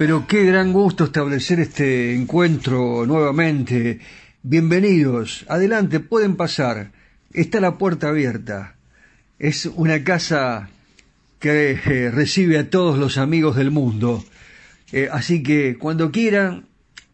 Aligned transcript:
Pero 0.00 0.26
qué 0.26 0.46
gran 0.46 0.72
gusto 0.72 1.04
establecer 1.04 1.60
este 1.60 2.14
encuentro 2.14 3.04
nuevamente. 3.04 4.00
Bienvenidos, 4.42 5.44
adelante, 5.46 6.00
pueden 6.00 6.36
pasar. 6.36 6.90
Está 7.34 7.60
la 7.60 7.76
puerta 7.76 8.08
abierta. 8.08 8.76
Es 9.38 9.66
una 9.66 10.02
casa 10.02 10.70
que 11.38 11.72
eh, 11.72 12.10
recibe 12.10 12.56
a 12.56 12.70
todos 12.70 12.98
los 12.98 13.18
amigos 13.18 13.56
del 13.56 13.70
mundo. 13.72 14.24
Eh, 14.90 15.10
así 15.12 15.42
que 15.42 15.76
cuando 15.76 16.10
quieran, 16.10 16.64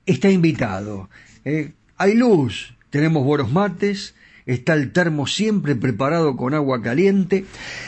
está 0.07 0.31
invitado. 0.31 1.11
Eh, 1.45 1.73
hay 1.97 2.15
luz, 2.15 2.77
tenemos 2.91 3.25
buenos 3.25 3.51
mates, 3.51 4.15
está 4.47 4.75
el 4.75 4.93
termo 4.93 5.27
siempre 5.27 5.75
preparado 5.75 6.37
con 6.37 6.55
agua 6.55 6.81
caliente 6.83 7.47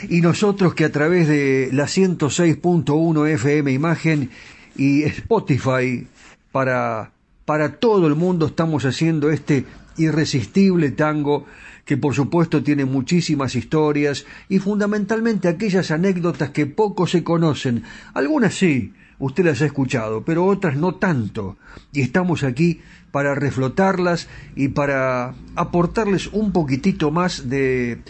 y 0.08 0.22
nosotros 0.22 0.74
que 0.74 0.84
a 0.84 0.90
través 0.90 1.28
de 1.28 1.68
la 1.70 1.84
106.1 1.84 3.28
FM 3.28 3.70
Imagen 3.70 4.30
y 4.78 5.02
Spotify 5.02 6.06
para, 6.50 7.12
para 7.44 7.78
todo 7.78 8.06
el 8.06 8.14
mundo 8.14 8.46
estamos 8.46 8.86
haciendo 8.86 9.30
este 9.30 9.66
irresistible 9.98 10.92
tango 10.92 11.44
que 11.84 11.96
por 11.96 12.14
supuesto 12.14 12.62
tiene 12.62 12.84
muchísimas 12.84 13.54
historias 13.54 14.24
y 14.48 14.58
fundamentalmente 14.58 15.48
aquellas 15.48 15.90
anécdotas 15.90 16.50
que 16.50 16.66
poco 16.66 17.06
se 17.06 17.24
conocen. 17.24 17.82
Algunas 18.14 18.54
sí, 18.54 18.92
usted 19.18 19.44
las 19.44 19.60
ha 19.62 19.66
escuchado, 19.66 20.22
pero 20.22 20.46
otras 20.46 20.76
no 20.76 20.94
tanto. 20.94 21.56
Y 21.92 22.02
estamos 22.02 22.44
aquí 22.44 22.80
para 23.10 23.34
reflotarlas 23.34 24.28
y 24.54 24.68
para 24.68 25.34
aportarles 25.56 26.28
un 26.28 26.52
poquitito 26.52 27.10
más 27.10 27.48
de, 27.48 28.02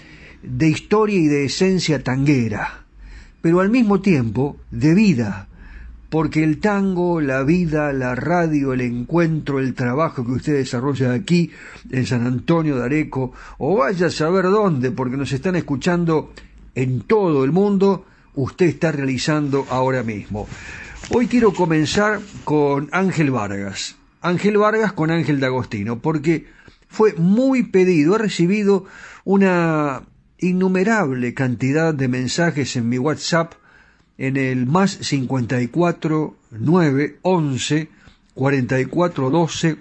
de 0.42 0.68
historia 0.68 1.18
y 1.18 1.26
de 1.26 1.44
esencia 1.44 2.02
tanguera, 2.02 2.84
pero 3.40 3.60
al 3.60 3.70
mismo 3.70 4.00
tiempo 4.00 4.56
de 4.70 4.94
vida, 4.94 5.47
porque 6.10 6.42
el 6.42 6.58
tango, 6.58 7.20
la 7.20 7.42
vida, 7.42 7.92
la 7.92 8.14
radio, 8.14 8.72
el 8.72 8.80
encuentro, 8.80 9.58
el 9.58 9.74
trabajo 9.74 10.24
que 10.24 10.32
usted 10.32 10.54
desarrolla 10.54 11.12
aquí 11.12 11.50
en 11.90 12.06
San 12.06 12.26
Antonio 12.26 12.76
de 12.76 12.84
Areco, 12.84 13.32
o 13.58 13.76
vaya 13.76 14.06
a 14.06 14.10
saber 14.10 14.44
dónde, 14.44 14.90
porque 14.90 15.16
nos 15.16 15.32
están 15.32 15.56
escuchando 15.56 16.32
en 16.74 17.02
todo 17.02 17.44
el 17.44 17.52
mundo, 17.52 18.06
usted 18.34 18.66
está 18.66 18.90
realizando 18.90 19.66
ahora 19.68 20.02
mismo. 20.02 20.48
Hoy 21.10 21.26
quiero 21.26 21.52
comenzar 21.52 22.20
con 22.44 22.88
Ángel 22.92 23.30
Vargas. 23.30 23.96
Ángel 24.20 24.58
Vargas 24.58 24.92
con 24.92 25.10
Ángel 25.10 25.40
D'Agostino, 25.40 26.00
porque 26.00 26.46
fue 26.88 27.14
muy 27.14 27.64
pedido, 27.64 28.16
he 28.16 28.18
recibido 28.18 28.84
una 29.24 30.02
innumerable 30.38 31.34
cantidad 31.34 31.92
de 31.92 32.08
mensajes 32.08 32.76
en 32.76 32.88
mi 32.88 32.98
WhatsApp 32.98 33.54
en 34.18 34.36
el 34.36 34.66
más 34.66 34.90
54 34.90 36.36
9 36.50 37.18
11 37.22 37.88
44 38.34 39.30
12 39.30 39.76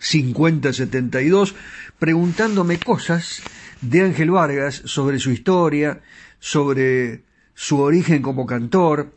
50 0.00 0.72
72 0.72 1.54
preguntándome 1.98 2.78
cosas 2.78 3.42
de 3.80 4.02
Ángel 4.02 4.30
Vargas 4.30 4.82
sobre 4.84 5.18
su 5.18 5.30
historia, 5.30 6.00
sobre 6.40 7.22
su 7.54 7.80
origen 7.80 8.22
como 8.22 8.46
cantor, 8.46 9.12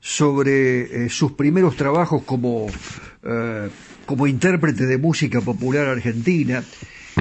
sobre 0.00 1.04
eh, 1.04 1.08
sus 1.08 1.32
primeros 1.32 1.76
trabajos 1.76 2.22
como, 2.24 2.66
eh, 3.22 3.68
como 4.06 4.26
intérprete 4.26 4.86
de 4.86 4.98
música 4.98 5.40
popular 5.40 5.86
argentina. 5.86 6.64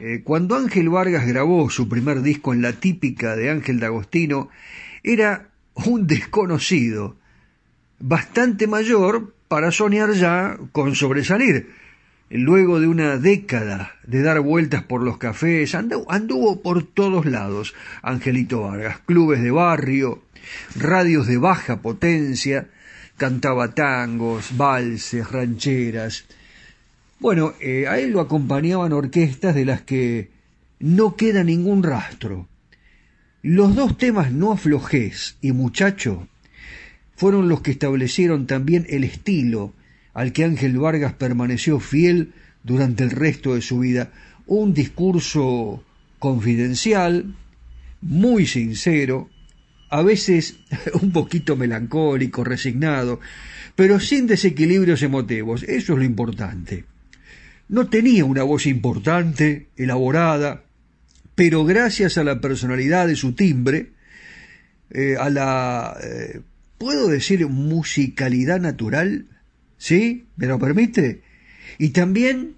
Eh, 0.02 0.22
cuando 0.24 0.56
Ángel 0.56 0.90
Vargas 0.90 1.28
grabó 1.28 1.70
su 1.70 1.88
primer 1.88 2.22
disco 2.22 2.54
en 2.54 2.62
la 2.62 2.74
típica 2.74 3.36
de 3.36 3.52
Ángel 3.52 3.80
D'Agostino, 3.80 4.50
era 5.04 5.51
un 5.76 6.08
desconocido, 6.08 7.18
bastante 8.00 8.68
mayor 8.68 9.34
para 9.48 9.72
soñar 9.72 10.14
ya 10.14 10.58
con 10.72 10.96
sobresalir. 10.96 11.72
Luego 12.30 12.80
de 12.80 12.88
una 12.88 13.18
década 13.18 13.96
de 14.08 14.22
dar 14.22 14.40
vueltas 14.40 14.84
por 14.84 15.04
los 15.04 15.18
cafés, 15.18 15.76
anduvo, 15.76 16.62
por 16.62 16.84
todos 16.84 17.26
lados 17.26 17.74
Angelito 18.02 18.62
Vargas, 18.62 19.00
clubes 19.06 19.42
de 19.42 19.52
barrio, 19.52 20.24
radios 20.78 21.28
de 21.28 21.38
baja 21.38 21.82
potencia, 21.82 22.70
cantaba 23.18 23.74
tangos, 23.76 24.56
valses, 24.56 25.30
rancheras. 25.30 26.26
Bueno, 27.20 27.54
eh, 27.60 27.86
a 27.88 28.00
él 28.00 28.12
lo 28.12 28.22
acompañaban 28.22 28.94
orquestas 28.94 29.54
de 29.54 29.66
las 29.66 29.82
que 29.82 30.32
no 30.80 31.16
queda 31.18 31.44
ningún 31.44 31.84
rastro. 31.84 32.48
Los 33.44 33.76
dos 33.76 33.98
temas 33.98 34.32
No 34.32 34.52
aflojes 34.52 35.36
y 35.42 35.52
Muchacho 35.52 36.28
fueron 37.16 37.50
los 37.50 37.62
que 37.62 37.72
establecieron 37.72 38.46
también 38.46 38.86
el 38.88 39.04
estilo 39.04 39.74
al 40.14 40.32
que 40.32 40.44
Ángel 40.44 40.78
Vargas 40.78 41.14
permaneció 41.14 41.80
fiel 41.80 42.34
durante 42.64 43.04
el 43.04 43.10
resto 43.10 43.56
de 43.56 43.64
su 43.64 43.80
vida. 43.80 44.12
Un 44.46 44.76
discurso 44.76 45.84
confidencial, 46.20 47.36
muy 48.02 48.46
sincero, 48.46 49.28
a 49.90 50.04
veces 50.04 50.60
un 51.02 51.12
poquito 51.12 51.56
melancólico, 51.56 52.44
resignado, 52.44 53.20
pero 53.76 54.00
sin 54.00 54.28
desequilibrios 54.28 55.02
emotivos. 55.02 55.64
Eso 55.64 55.94
es 55.94 56.00
lo 56.00 56.06
importante. 56.06 56.86
No 57.70 57.88
tenía 57.88 58.24
una 58.24 58.44
voz 58.44 58.68
importante, 58.68 59.70
elaborada, 59.78 60.64
pero 61.42 61.66
gracias 61.66 62.20
a 62.20 62.24
la 62.24 62.40
personalidad 62.40 63.08
de 63.08 63.16
su 63.16 63.34
timbre, 63.34 63.94
eh, 64.92 65.16
a 65.20 65.32
la, 65.32 65.98
eh, 66.00 66.42
puedo 66.78 67.08
decir, 67.08 67.48
musicalidad 67.48 68.60
natural, 68.60 69.26
¿sí? 69.76 70.28
¿Me 70.36 70.46
lo 70.46 70.60
permite? 70.60 71.24
Y 71.80 71.90
también 71.90 72.58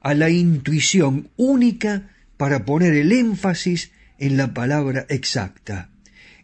a 0.00 0.14
la 0.14 0.30
intuición 0.30 1.30
única 1.36 2.08
para 2.36 2.64
poner 2.64 2.94
el 2.94 3.10
énfasis 3.10 3.90
en 4.20 4.36
la 4.36 4.54
palabra 4.54 5.06
exacta. 5.08 5.90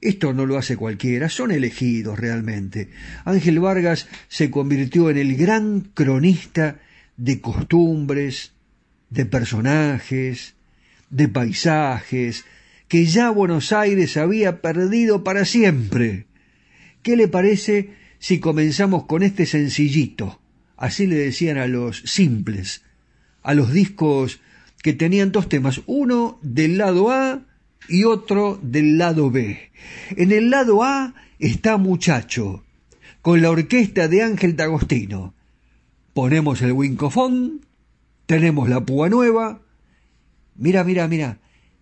Esto 0.01 0.33
no 0.33 0.45
lo 0.45 0.59
hace 0.59 0.77
cualquiera, 0.77 1.29
son 1.29 1.53
elegidos 1.53 2.19
realmente. 2.19 2.91
Ángel 3.25 3.61
Vargas 3.61 4.09
se 4.27 4.51
convirtió 4.51 5.09
en 5.09 5.19
el 5.19 5.37
gran 5.37 5.83
cronista 5.95 6.81
de 7.17 7.41
costumbres, 7.41 8.55
de 9.09 9.25
personajes, 9.25 10.56
de 11.11 11.29
paisajes, 11.29 12.45
que 12.89 13.07
ya 13.07 13.31
Buenos 13.31 13.73
Aires 13.73 14.17
había 14.17 14.61
perdido 14.61 15.25
para 15.25 15.45
siempre. 15.45 16.27
¿Qué 17.03 17.17
le 17.17 17.29
parece 17.29 17.95
si 18.19 18.41
comenzamos 18.41 19.07
con 19.07 19.23
este 19.23 19.47
sencillito? 19.47 20.41
Así 20.77 21.07
le 21.07 21.17
decían 21.17 21.59
a 21.59 21.67
los 21.67 22.03
simples, 22.05 22.83
a 23.43 23.55
los 23.55 23.73
discos 23.73 24.41
que 24.83 24.93
tenían 24.93 25.33
dos 25.33 25.49
temas, 25.49 25.81
uno 25.87 26.39
del 26.43 26.79
lado 26.79 27.11
A 27.11 27.43
y 27.89 28.05
otro 28.05 28.59
del 28.63 28.99
lado 28.99 29.31
B. 29.31 29.71
En 30.17 30.33
el 30.33 30.51
lado 30.51 30.83
A 30.83 31.15
está 31.39 31.77
Muchacho, 31.77 32.65
con 33.23 33.43
la 33.43 33.51
orquesta 33.51 34.09
de 34.09 34.23
Ángel 34.23 34.57
D'Agostino. 34.57 35.35
Ponemos 36.15 36.63
el 36.63 36.73
wincofón, 36.73 37.67
tenemos 38.27 38.69
la 38.69 38.85
púa 38.85 39.09
nueva. 39.09 39.61
Mira, 40.59 40.85
mira, 40.85 41.07
mira, 41.09 41.39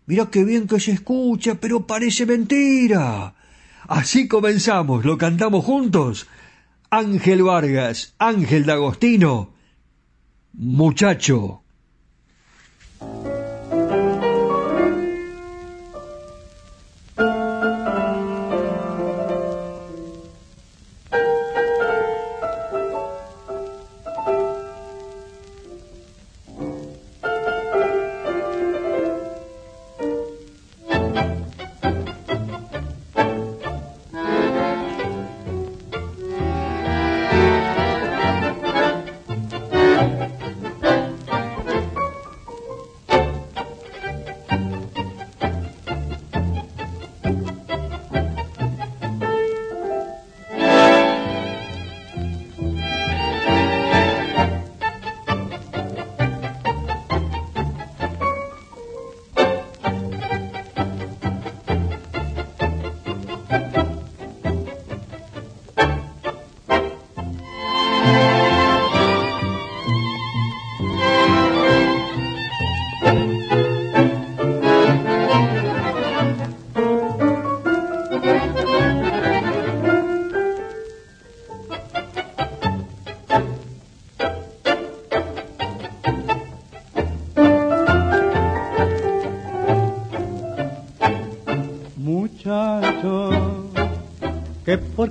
mira 0.07 0.31
qué 0.31 0.45
bien 0.45 0.67
que 0.67 0.81
se 0.81 0.93
escucha, 0.93 1.57
pero 1.57 1.87
parece 1.87 2.27
mentira. 2.27 3.35
Así 3.89 4.29
comenzamos, 4.29 5.05
lo 5.05 5.19
cantamos 5.19 5.65
juntos. 5.65 6.27
Ángel 6.91 7.43
Vargas, 7.43 8.15
Ángel 8.19 8.67
D'Agostino, 8.67 9.53
muchacho. 10.53 11.64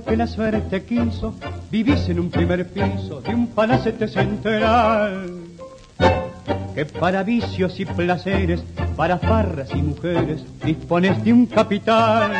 Porque 0.04 0.16
la 0.18 0.26
suerte 0.26 0.84
quiso, 0.84 1.34
vivís 1.70 2.08
en 2.10 2.20
un 2.20 2.30
primer 2.30 2.68
piso 2.68 3.22
de 3.22 3.34
un 3.34 3.46
palacete 3.46 4.06
central. 4.06 5.26
Que 6.74 6.84
para 6.84 7.22
vicios 7.22 7.80
y 7.80 7.86
placeres, 7.86 8.62
para 8.96 9.18
farras 9.18 9.70
y 9.74 9.80
mujeres, 9.80 10.44
dispones 10.62 11.24
de 11.24 11.32
un 11.32 11.46
capital. 11.46 12.30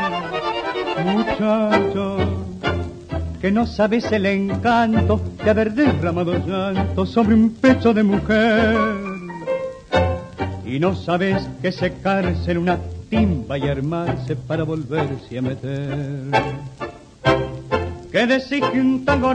Muchacho, 1.05 2.19
que 3.41 3.51
no 3.51 3.67
sabes 3.67 4.13
el 4.13 4.27
encanto 4.27 5.21
de 5.43 5.51
haber 5.51 5.73
derramado 5.73 6.35
llanto 6.47 7.07
sobre 7.07 7.35
un 7.35 7.55
pecho 7.55 7.95
de 7.95 8.03
mujer. 8.03 8.77
Y 10.67 10.79
no 10.79 10.95
sabes 10.95 11.49
que 11.63 11.73
secarse 11.73 12.51
en 12.51 12.59
una 12.59 12.79
timba 13.09 13.57
y 13.57 13.69
armarse 13.69 14.37
para 14.37 14.65
volverse 14.65 15.39
a 15.39 15.43
meter 15.43 16.84
que 18.15 18.29
decís 18.29 18.63
que 18.71 18.81
un 18.81 19.05
tango 19.05 19.35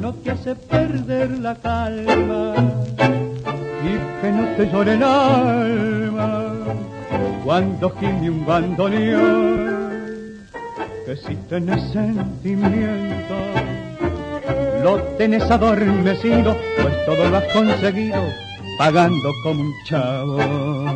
no 0.00 0.14
te 0.14 0.30
hace 0.30 0.54
perder 0.54 1.32
la 1.32 1.54
calma 1.54 2.54
y 3.84 3.92
que 4.22 4.32
no 4.32 4.44
te 4.56 4.66
llore 4.72 4.94
el 4.94 5.02
alma 5.02 6.54
cuando 7.44 7.90
gime 8.00 8.30
un 8.30 8.46
bandoneón. 8.46 9.66
Que 11.04 11.16
si 11.18 11.36
tenés 11.50 11.92
sentimiento 11.92 13.36
lo 14.82 14.96
tenés 15.18 15.50
adormecido 15.50 16.56
pues 16.80 17.04
todo 17.04 17.28
lo 17.28 17.36
has 17.36 17.52
conseguido 17.52 18.22
pagando 18.78 19.30
como 19.42 19.60
un 19.60 19.72
chavo 19.84 20.95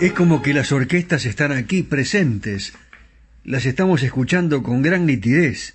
Es 0.00 0.12
como 0.12 0.42
que 0.42 0.54
las 0.54 0.70
orquestas 0.70 1.26
están 1.26 1.50
aquí 1.50 1.82
presentes, 1.82 2.72
las 3.44 3.66
estamos 3.66 4.04
escuchando 4.04 4.62
con 4.62 4.80
gran 4.80 5.06
nitidez, 5.06 5.74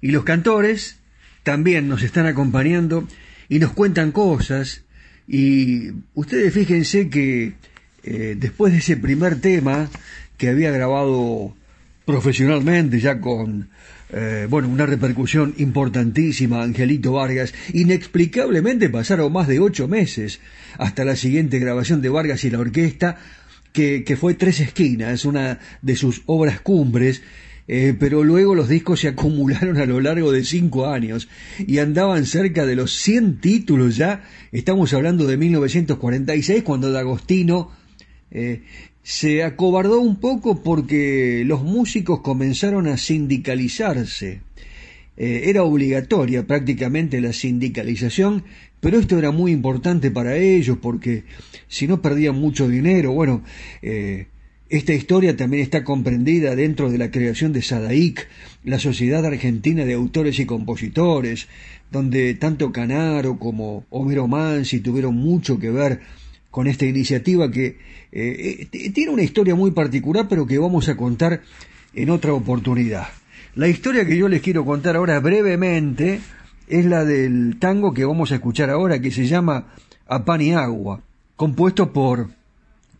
y 0.00 0.12
los 0.12 0.22
cantores 0.22 0.98
también 1.42 1.88
nos 1.88 2.04
están 2.04 2.26
acompañando 2.26 3.08
y 3.48 3.58
nos 3.58 3.72
cuentan 3.72 4.12
cosas, 4.12 4.84
y 5.26 5.90
ustedes 6.14 6.54
fíjense 6.54 7.10
que 7.10 7.54
eh, 8.04 8.36
después 8.38 8.72
de 8.72 8.78
ese 8.78 8.96
primer 8.96 9.40
tema 9.40 9.90
que 10.36 10.50
había 10.50 10.70
grabado 10.70 11.56
profesionalmente 12.04 13.00
ya 13.00 13.20
con 13.20 13.70
eh, 14.10 14.46
bueno, 14.48 14.68
una 14.68 14.86
repercusión 14.86 15.54
importantísima, 15.58 16.62
Angelito 16.62 17.12
Vargas. 17.12 17.52
Inexplicablemente 17.74 18.88
pasaron 18.88 19.32
más 19.32 19.48
de 19.48 19.60
ocho 19.60 19.86
meses 19.86 20.40
hasta 20.78 21.04
la 21.04 21.16
siguiente 21.16 21.58
grabación 21.58 22.00
de 22.00 22.08
Vargas 22.08 22.44
y 22.44 22.50
la 22.50 22.60
orquesta, 22.60 23.18
que, 23.78 24.16
fue 24.16 24.34
Tres 24.34 24.58
Esquinas, 24.58 25.24
una 25.24 25.60
de 25.82 25.94
sus 25.94 26.22
obras 26.26 26.60
cumbres, 26.60 27.22
eh, 27.68 27.94
pero 27.98 28.24
luego 28.24 28.56
los 28.56 28.68
discos 28.68 29.00
se 29.00 29.08
acumularon 29.08 29.76
a 29.76 29.86
lo 29.86 30.00
largo 30.00 30.32
de 30.32 30.44
cinco 30.44 30.86
años 30.86 31.28
y 31.64 31.78
andaban 31.78 32.26
cerca 32.26 32.66
de 32.66 32.74
los 32.74 32.92
100 32.96 33.40
títulos 33.40 33.96
ya. 33.96 34.24
Estamos 34.50 34.92
hablando 34.94 35.26
de 35.26 35.36
1946, 35.36 36.64
cuando 36.64 36.90
D'Agostino 36.90 37.70
eh, 38.32 38.62
se 39.04 39.44
acobardó 39.44 40.00
un 40.00 40.16
poco 40.16 40.62
porque 40.64 41.44
los 41.46 41.62
músicos 41.62 42.20
comenzaron 42.20 42.88
a 42.88 42.96
sindicalizarse. 42.96 44.40
Eh, 45.20 45.50
era 45.50 45.64
obligatoria 45.64 46.46
prácticamente 46.46 47.20
la 47.20 47.32
sindicalización 47.32 48.44
pero 48.80 48.98
esto 48.98 49.18
era 49.18 49.32
muy 49.32 49.50
importante 49.50 50.12
para 50.12 50.36
ellos 50.36 50.78
porque 50.80 51.24
si 51.66 51.88
no 51.88 52.00
perdían 52.00 52.36
mucho 52.36 52.68
dinero, 52.68 53.12
bueno, 53.12 53.42
eh, 53.82 54.26
Esta 54.70 54.92
historia 54.92 55.34
también 55.34 55.62
está 55.62 55.82
comprendida 55.82 56.54
dentro 56.54 56.90
de 56.90 56.98
la 56.98 57.10
creación 57.10 57.54
de 57.54 57.62
Sadaic, 57.62 58.28
la 58.64 58.78
Sociedad 58.78 59.24
Argentina 59.24 59.86
de 59.86 59.94
Autores 59.94 60.38
y 60.40 60.44
Compositores, 60.44 61.48
donde 61.90 62.34
tanto 62.34 62.70
Canaro 62.70 63.38
como 63.38 63.86
Homero 63.88 64.26
Mansi 64.28 64.80
tuvieron 64.80 65.14
mucho 65.16 65.58
que 65.58 65.70
ver 65.70 66.00
con 66.50 66.66
esta 66.66 66.84
iniciativa 66.84 67.50
que 67.50 67.78
eh, 68.12 68.68
eh, 68.70 68.90
tiene 68.90 69.10
una 69.10 69.22
historia 69.22 69.54
muy 69.54 69.70
particular, 69.70 70.26
pero 70.28 70.46
que 70.46 70.58
vamos 70.58 70.90
a 70.90 70.96
contar 70.98 71.40
en 71.94 72.10
otra 72.10 72.34
oportunidad. 72.34 73.08
La 73.54 73.66
historia 73.68 74.04
que 74.04 74.16
yo 74.16 74.28
les 74.28 74.42
quiero 74.42 74.64
contar 74.64 74.96
ahora 74.96 75.18
brevemente 75.20 76.20
es 76.68 76.84
la 76.84 77.04
del 77.04 77.56
tango 77.58 77.94
que 77.94 78.04
vamos 78.04 78.30
a 78.30 78.36
escuchar 78.36 78.70
ahora, 78.70 79.00
que 79.00 79.10
se 79.10 79.26
llama 79.26 79.72
A 80.06 80.24
Pan 80.24 80.42
y 80.42 80.52
Agua, 80.52 81.00
compuesto 81.34 81.92
por 81.92 82.28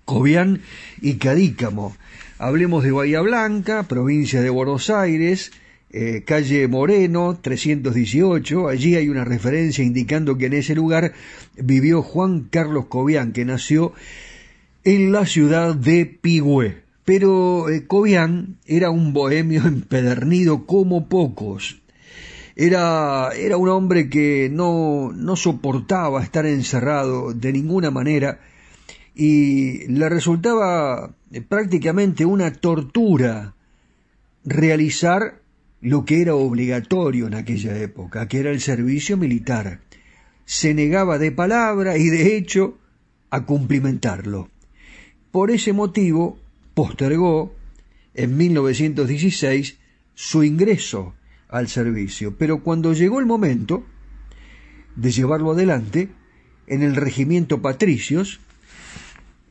Cobian 0.04 0.62
y 1.02 1.14
Cadícamo. 1.14 1.94
Hablemos 2.38 2.82
de 2.82 2.92
Bahía 2.92 3.20
Blanca, 3.20 3.82
provincia 3.82 4.40
de 4.40 4.48
Buenos 4.48 4.88
Aires, 4.90 5.52
eh, 5.90 6.22
calle 6.24 6.66
Moreno, 6.66 7.38
318. 7.40 8.68
Allí 8.68 8.96
hay 8.96 9.10
una 9.10 9.24
referencia 9.24 9.84
indicando 9.84 10.38
que 10.38 10.46
en 10.46 10.54
ese 10.54 10.74
lugar 10.74 11.12
vivió 11.56 12.02
Juan 12.02 12.48
Carlos 12.50 12.86
Cobian, 12.86 13.32
que 13.32 13.44
nació 13.44 13.92
en 14.84 15.12
la 15.12 15.26
ciudad 15.26 15.74
de 15.74 16.06
Pigüé. 16.06 16.87
Pero 17.08 17.70
eh, 17.70 17.86
era 18.66 18.90
un 18.90 19.14
bohemio 19.14 19.62
empedernido 19.66 20.66
como 20.66 21.08
pocos. 21.08 21.80
Era, 22.54 23.30
era 23.34 23.56
un 23.56 23.70
hombre 23.70 24.10
que 24.10 24.50
no, 24.52 25.10
no 25.14 25.34
soportaba 25.34 26.22
estar 26.22 26.44
encerrado 26.44 27.32
de 27.32 27.54
ninguna 27.54 27.90
manera 27.90 28.40
y 29.14 29.86
le 29.88 30.06
resultaba 30.10 31.14
eh, 31.32 31.40
prácticamente 31.40 32.26
una 32.26 32.52
tortura 32.52 33.54
realizar 34.44 35.40
lo 35.80 36.04
que 36.04 36.20
era 36.20 36.34
obligatorio 36.34 37.26
en 37.26 37.36
aquella 37.36 37.74
época, 37.78 38.28
que 38.28 38.40
era 38.40 38.50
el 38.50 38.60
servicio 38.60 39.16
militar. 39.16 39.80
Se 40.44 40.74
negaba 40.74 41.16
de 41.16 41.32
palabra 41.32 41.96
y 41.96 42.08
de 42.10 42.36
hecho 42.36 42.76
a 43.30 43.46
cumplimentarlo. 43.46 44.50
Por 45.30 45.50
ese 45.50 45.72
motivo 45.72 46.38
postergó 46.78 47.56
en 48.14 48.36
1916 48.36 49.78
su 50.14 50.44
ingreso 50.44 51.16
al 51.48 51.66
servicio, 51.66 52.36
pero 52.38 52.62
cuando 52.62 52.92
llegó 52.92 53.18
el 53.18 53.26
momento 53.26 53.84
de 54.94 55.10
llevarlo 55.10 55.50
adelante, 55.50 56.08
en 56.68 56.84
el 56.84 56.94
regimiento 56.94 57.60
Patricios, 57.62 58.38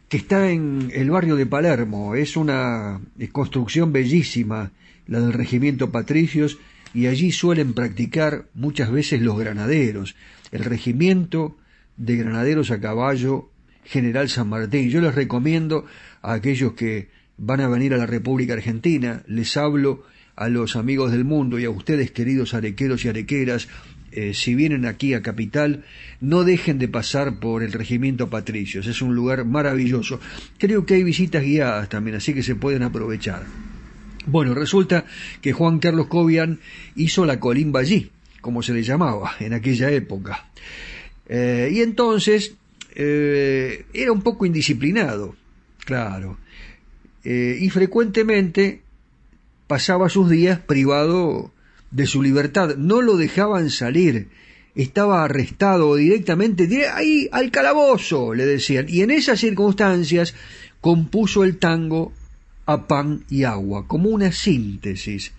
que 0.08 0.16
está 0.16 0.52
en 0.52 0.90
el 0.94 1.10
barrio 1.10 1.36
de 1.36 1.46
Palermo. 1.46 2.16
Es 2.16 2.38
una 2.38 3.02
construcción 3.34 3.92
bellísima, 3.92 4.72
la 5.06 5.20
del 5.20 5.34
Regimiento 5.34 5.92
Patricios, 5.92 6.58
y 6.94 7.08
allí 7.08 7.34
suelen 7.34 7.74
practicar 7.74 8.46
muchas 8.54 8.90
veces 8.90 9.22
los 9.22 9.38
granaderos. 9.38 10.16
El 10.54 10.64
Regimiento 10.64 11.58
de 11.98 12.16
Granaderos 12.16 12.72
a 12.72 12.80
Caballo 12.80 13.50
General 13.84 14.30
San 14.30 14.48
Martín. 14.48 14.90
Yo 14.90 15.02
les 15.02 15.14
recomiendo 15.14 15.86
a 16.22 16.34
aquellos 16.34 16.72
que 16.72 17.17
van 17.38 17.62
a 17.62 17.68
venir 17.68 17.94
a 17.94 17.98
la 17.98 18.06
República 18.06 18.54
Argentina, 18.54 19.24
les 19.28 19.56
hablo 19.58 20.04
a 20.36 20.50
los 20.50 20.76
amigos 20.76 21.12
del 21.12 21.26
mundo 21.26 21.60
y 21.60 21.66
a 21.66 21.70
ustedes 21.70 22.12
queridos 22.12 22.54
arequeros 22.54 23.06
y 23.06 23.10
arequeras 23.10 23.68
eh, 24.12 24.34
si 24.34 24.56
vienen 24.56 24.86
aquí 24.86 25.14
a 25.14 25.22
Capital, 25.22 25.84
no 26.22 26.44
dejen 26.44 26.80
de 26.80 26.88
pasar 26.88 27.40
por 27.40 27.62
el 27.62 27.74
Regimiento 27.74 28.30
Patricios. 28.30 28.88
Es 28.88 29.02
un 29.02 29.14
lugar 29.14 29.46
maravilloso. 29.46 30.20
Creo 30.58 30.86
que 30.86 30.96
hay 30.96 31.04
visitas 31.04 31.44
guiadas 31.44 31.90
también, 31.90 32.16
así 32.16 32.34
que 32.34 32.42
se 32.42 32.56
pueden 32.56 32.84
aprovechar. 32.84 33.44
Bueno, 34.26 34.54
resulta 34.54 35.06
que 35.42 35.54
Juan 35.54 35.80
Carlos 35.80 36.08
Cobian 36.08 36.60
hizo 36.96 37.26
la 37.26 37.40
colimba 37.40 37.82
allí, 37.82 38.10
como 38.42 38.64
se 38.64 38.74
le 38.74 38.84
llamaba 38.84 39.36
en 39.40 39.54
aquella 39.54 39.92
época. 39.92 40.50
Eh, 41.28 41.70
y 41.74 41.82
entonces 41.82 42.56
eh, 42.96 43.86
era 43.94 44.12
un 44.12 44.22
poco 44.22 44.46
indisciplinado, 44.46 45.36
claro. 45.86 46.38
Y 47.30 47.70
frecuentemente 47.70 48.82
pasaba 49.68 50.08
sus 50.08 50.30
días 50.30 50.60
privado 50.60 51.52
de 51.92 52.06
su 52.06 52.22
libertad, 52.22 52.78
no 52.78 53.02
lo 53.02 53.18
dejaban 53.18 53.70
salir, 53.70 54.30
estaba 54.76 55.24
arrestado 55.24 55.96
directamente, 55.96 56.88
ahí 56.88 57.28
al 57.32 57.52
calabozo, 57.52 58.34
le 58.34 58.46
decían, 58.46 58.86
y 58.88 59.02
en 59.02 59.12
esas 59.12 59.40
circunstancias 59.40 60.36
compuso 60.80 61.44
el 61.44 61.58
tango 61.58 62.14
a 62.66 62.88
pan 62.88 63.24
y 63.30 63.44
agua, 63.44 63.88
como 63.88 64.10
una 64.10 64.32
síntesis 64.32 65.34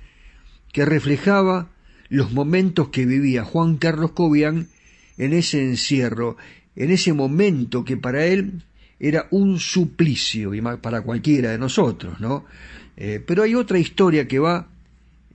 que 0.73 0.85
reflejaba 0.85 1.71
los 2.09 2.33
momentos 2.33 2.89
que 2.89 3.07
vivía 3.07 3.45
Juan 3.45 3.77
Carlos 3.77 4.13
Cobian 4.13 4.69
en 5.17 5.33
ese 5.33 5.63
encierro, 5.63 6.37
en 6.77 6.91
ese 6.91 7.13
momento 7.13 7.85
que 7.85 7.97
para 7.97 8.27
él 8.27 8.63
era 9.01 9.29
un 9.31 9.59
suplicio, 9.59 10.55
y 10.55 10.61
para 10.61 11.03
cualquiera 11.03 11.51
de 11.51 11.59
nosotros, 11.59 12.21
¿no? 12.21 12.45
Eh, 12.97 13.23
pero 13.25 13.45
hay 13.45 13.55
otra 13.55 13.79
historia 13.79 14.27
que 14.27 14.39
va 14.39 14.69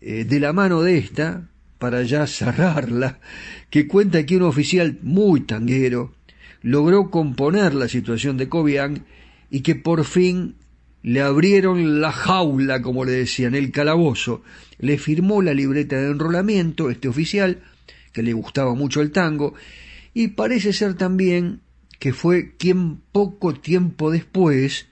eh, 0.01 0.25
de 0.25 0.39
la 0.39 0.51
mano 0.51 0.81
de 0.81 0.97
esta, 0.97 1.47
para 1.79 2.03
ya 2.03 2.27
cerrarla, 2.27 3.19
que 3.69 3.87
cuenta 3.87 4.25
que 4.25 4.35
un 4.35 4.43
oficial 4.43 4.99
muy 5.01 5.41
tanguero 5.41 6.13
logró 6.61 7.09
componer 7.09 7.73
la 7.73 7.87
situación 7.87 8.37
de 8.37 8.49
Cobian 8.49 9.05
y 9.49 9.61
que 9.61 9.75
por 9.75 10.05
fin 10.05 10.55
le 11.03 11.21
abrieron 11.21 11.99
la 11.99 12.11
jaula, 12.11 12.81
como 12.81 13.03
le 13.03 13.11
decían, 13.11 13.55
el 13.55 13.71
calabozo, 13.71 14.43
le 14.79 14.97
firmó 14.97 15.41
la 15.41 15.53
libreta 15.53 15.97
de 15.97 16.11
enrolamiento, 16.11 16.89
este 16.89 17.09
oficial, 17.09 17.61
que 18.13 18.23
le 18.23 18.33
gustaba 18.33 18.73
mucho 18.75 19.01
el 19.01 19.11
tango, 19.11 19.53
y 20.13 20.29
parece 20.29 20.71
ser 20.71 20.93
también 20.93 21.59
que 22.03 22.11
fue 22.11 22.57
quien 22.57 22.97
poco 23.13 23.53
tiempo 23.53 24.11
después 24.11 24.87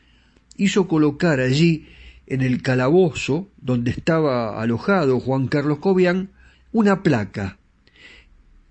hizo 0.56 0.88
colocar 0.88 1.42
allí 1.42 1.90
en 2.26 2.40
el 2.40 2.62
calabozo 2.62 3.50
donde 3.58 3.92
estaba 3.92 4.62
alojado 4.62 5.20
Juan 5.20 5.50
Carlos 5.50 5.80
Cobian 5.80 6.30
una 6.72 7.04
placa 7.04 7.60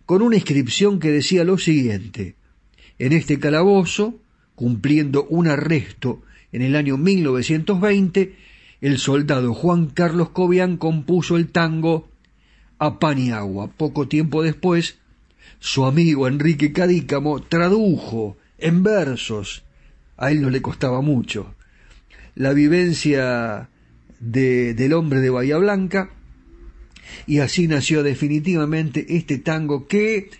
con 0.06 0.22
una 0.22 0.36
inscripción 0.36 1.00
que 1.00 1.10
decía 1.10 1.44
lo 1.44 1.58
siguiente 1.58 2.36
En 2.98 3.12
este 3.12 3.38
calabozo, 3.38 4.22
cumpliendo 4.54 5.26
un 5.26 5.46
arresto 5.46 6.22
en 6.50 6.62
el 6.62 6.76
año 6.76 6.96
1920, 6.96 8.36
el 8.80 8.96
soldado 8.96 9.52
Juan 9.52 9.88
Carlos 9.88 10.30
Cobian 10.30 10.78
compuso 10.78 11.36
el 11.36 11.48
tango 11.48 12.08
A 12.78 12.98
pan 12.98 13.18
y 13.18 13.32
agua. 13.32 13.70
Poco 13.76 14.08
tiempo 14.08 14.42
después, 14.42 14.98
su 15.60 15.84
amigo 15.84 16.26
Enrique 16.26 16.72
Cadícamo 16.72 17.42
tradujo 17.42 18.36
en 18.58 18.82
versos. 18.82 19.62
A 20.16 20.32
él 20.32 20.42
no 20.42 20.50
le 20.50 20.60
costaba 20.60 21.00
mucho 21.00 21.54
la 22.34 22.52
vivencia 22.52 23.68
de, 24.18 24.74
del 24.74 24.92
hombre 24.92 25.20
de 25.20 25.30
Bahía 25.30 25.58
Blanca, 25.58 26.10
y 27.26 27.40
así 27.40 27.66
nació 27.68 28.02
definitivamente 28.02 29.16
este 29.16 29.38
tango 29.38 29.86
que, 29.86 30.30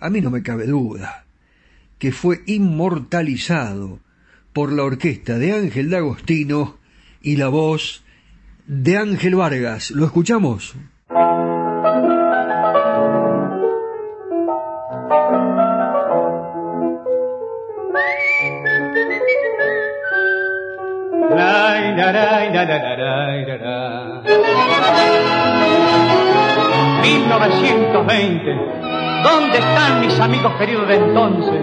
a 0.00 0.08
mí 0.08 0.20
no 0.20 0.30
me 0.30 0.42
cabe 0.42 0.66
duda, 0.66 1.26
que 1.98 2.12
fue 2.12 2.42
inmortalizado 2.46 4.00
por 4.52 4.72
la 4.72 4.84
orquesta 4.84 5.38
de 5.38 5.52
Ángel 5.52 5.90
D'Agostino 5.90 6.78
y 7.20 7.36
la 7.36 7.48
voz 7.48 8.02
de 8.66 8.96
Ángel 8.96 9.34
Vargas. 9.34 9.90
¿Lo 9.90 10.06
escuchamos? 10.06 10.74
...1920... 27.02 28.82
¿Dónde 29.22 29.58
están 29.58 30.00
mis 30.00 30.18
amigos 30.18 30.52
queridos 30.58 30.88
de 30.88 30.96
entonces? 30.96 31.62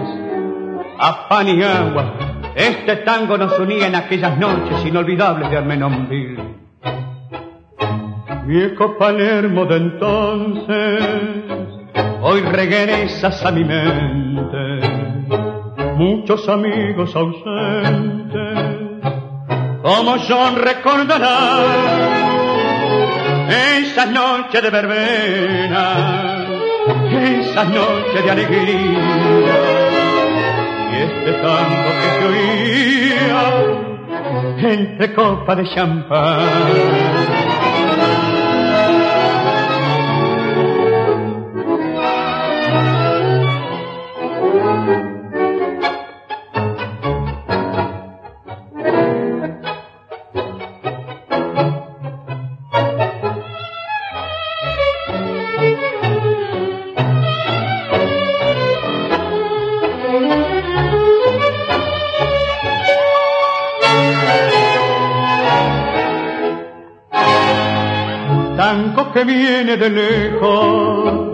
A 0.98 1.28
pan 1.28 1.48
y 1.48 1.62
agua, 1.62 2.14
este 2.54 2.96
tango 2.96 3.36
nos 3.36 3.58
unía 3.58 3.86
en 3.86 3.94
aquellas 3.94 4.38
noches 4.38 4.84
inolvidables 4.86 5.50
de 5.50 5.58
Armenonville. 5.58 6.42
Viejo 8.46 8.96
Palermo 8.96 9.66
de 9.66 9.76
entonces, 9.76 11.04
hoy 12.22 12.40
regresas 12.40 13.44
a 13.44 13.50
mi 13.50 13.64
mente, 13.64 14.80
muchos 15.96 16.48
amigos 16.48 17.14
ausentes 17.14 18.79
como 19.82 20.16
John 20.28 20.56
recordará 20.56 21.30
esas 23.48 24.08
noches 24.10 24.62
de 24.62 24.70
verbena, 24.70 26.46
esas 27.10 27.68
noches 27.68 28.24
de 28.24 28.30
alegría, 28.30 29.58
y 30.92 30.96
este 31.02 31.32
tango 31.32 31.90
que 32.00 32.08
se 32.18 32.24
oía 32.26 33.80
entre 34.72 35.14
copas 35.14 35.56
de 35.56 35.68
champán. 35.74 37.59
Lejos 69.90 71.30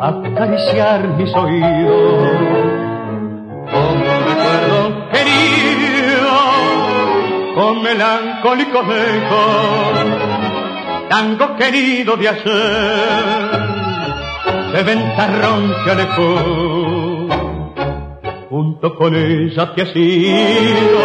acariciar 0.00 1.08
mis 1.16 1.34
oídos. 1.34 2.38
Con 3.70 4.00
recuerdo 4.00 5.08
querido, 5.10 6.34
con 7.54 7.82
melancólicos 7.82 8.84
ecos, 8.84 10.06
tango 11.08 11.56
querido 11.56 12.16
de 12.16 12.28
hacer, 12.28 13.60
de 14.72 14.82
ventarrón 14.82 15.74
que 15.84 15.90
alejó, 15.90 17.28
junto 18.50 18.94
con 18.96 19.14
ella 19.14 19.72
sido, 19.92 21.00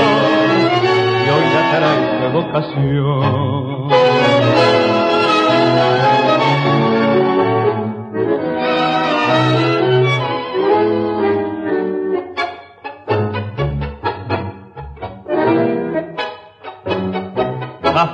y 1.26 1.30
hoy 1.30 1.46
la 1.54 1.62
trae 1.72 2.20
de 2.20 2.28
vocación. 2.34 4.09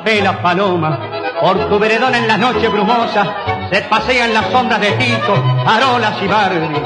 Café 0.05 0.21
la 0.21 0.39
paloma, 0.39 0.99
por 1.41 1.67
tu 1.67 1.79
veredón 1.79 2.13
en 2.13 2.27
la 2.27 2.37
noche 2.37 2.67
brumosa, 2.67 3.25
se 3.71 3.81
pasean 3.81 4.35
las 4.35 4.51
sombras 4.51 4.79
de 4.79 4.91
Tito, 4.91 5.33
Arolas 5.65 6.21
y 6.21 6.27
Barbie. 6.27 6.79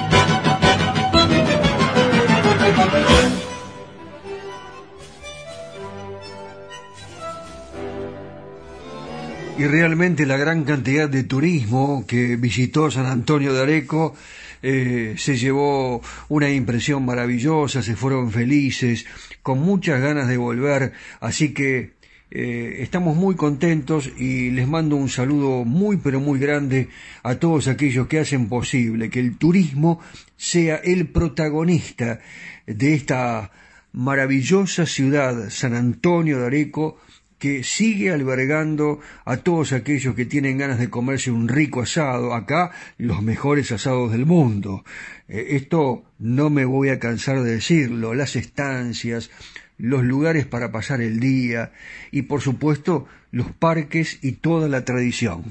Y 9.61 9.67
realmente 9.67 10.25
la 10.25 10.37
gran 10.37 10.63
cantidad 10.63 11.07
de 11.07 11.21
turismo 11.23 12.03
que 12.07 12.35
visitó 12.35 12.89
San 12.89 13.05
Antonio 13.05 13.53
de 13.53 13.61
Areco 13.61 14.15
eh, 14.63 15.13
se 15.19 15.37
llevó 15.37 16.01
una 16.29 16.49
impresión 16.49 17.05
maravillosa, 17.05 17.83
se 17.83 17.95
fueron 17.95 18.31
felices, 18.31 19.05
con 19.43 19.59
muchas 19.59 20.01
ganas 20.01 20.27
de 20.27 20.37
volver, 20.37 20.93
así 21.19 21.53
que 21.53 21.91
eh, 22.31 22.77
estamos 22.79 23.15
muy 23.15 23.35
contentos 23.35 24.09
y 24.17 24.49
les 24.49 24.67
mando 24.67 24.95
un 24.95 25.09
saludo 25.09 25.63
muy 25.63 25.97
pero 25.97 26.19
muy 26.19 26.39
grande 26.39 26.89
a 27.21 27.35
todos 27.35 27.67
aquellos 27.67 28.07
que 28.07 28.17
hacen 28.17 28.49
posible 28.49 29.11
que 29.11 29.19
el 29.19 29.37
turismo 29.37 29.99
sea 30.37 30.77
el 30.77 31.05
protagonista 31.05 32.19
de 32.65 32.95
esta 32.95 33.51
maravillosa 33.91 34.87
ciudad, 34.87 35.51
San 35.51 35.75
Antonio 35.75 36.39
de 36.39 36.47
Areco, 36.47 36.97
que 37.41 37.63
sigue 37.63 38.11
albergando 38.11 38.99
a 39.25 39.37
todos 39.37 39.73
aquellos 39.73 40.13
que 40.13 40.27
tienen 40.27 40.59
ganas 40.59 40.77
de 40.77 40.91
comerse 40.91 41.31
un 41.31 41.47
rico 41.47 41.81
asado, 41.81 42.35
acá 42.35 42.69
los 42.99 43.23
mejores 43.23 43.71
asados 43.71 44.11
del 44.11 44.27
mundo. 44.27 44.85
Eh, 45.27 45.47
esto 45.57 46.03
no 46.19 46.51
me 46.51 46.65
voy 46.65 46.89
a 46.89 46.99
cansar 46.99 47.41
de 47.41 47.53
decirlo, 47.53 48.13
las 48.13 48.35
estancias, 48.35 49.31
los 49.79 50.03
lugares 50.03 50.45
para 50.45 50.71
pasar 50.71 51.01
el 51.01 51.19
día 51.19 51.71
y 52.11 52.21
por 52.21 52.41
supuesto 52.41 53.07
los 53.31 53.51
parques 53.51 54.19
y 54.21 54.33
toda 54.33 54.69
la 54.69 54.85
tradición. 54.85 55.43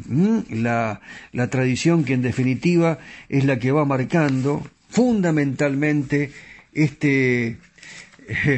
La, 0.49 1.01
la 1.33 1.51
tradición 1.51 2.05
que 2.05 2.15
en 2.15 2.23
definitiva 2.23 3.01
es 3.29 3.45
la 3.45 3.59
que 3.59 3.73
va 3.73 3.85
marcando 3.85 4.65
fundamentalmente 4.89 6.31
este, 6.73 7.59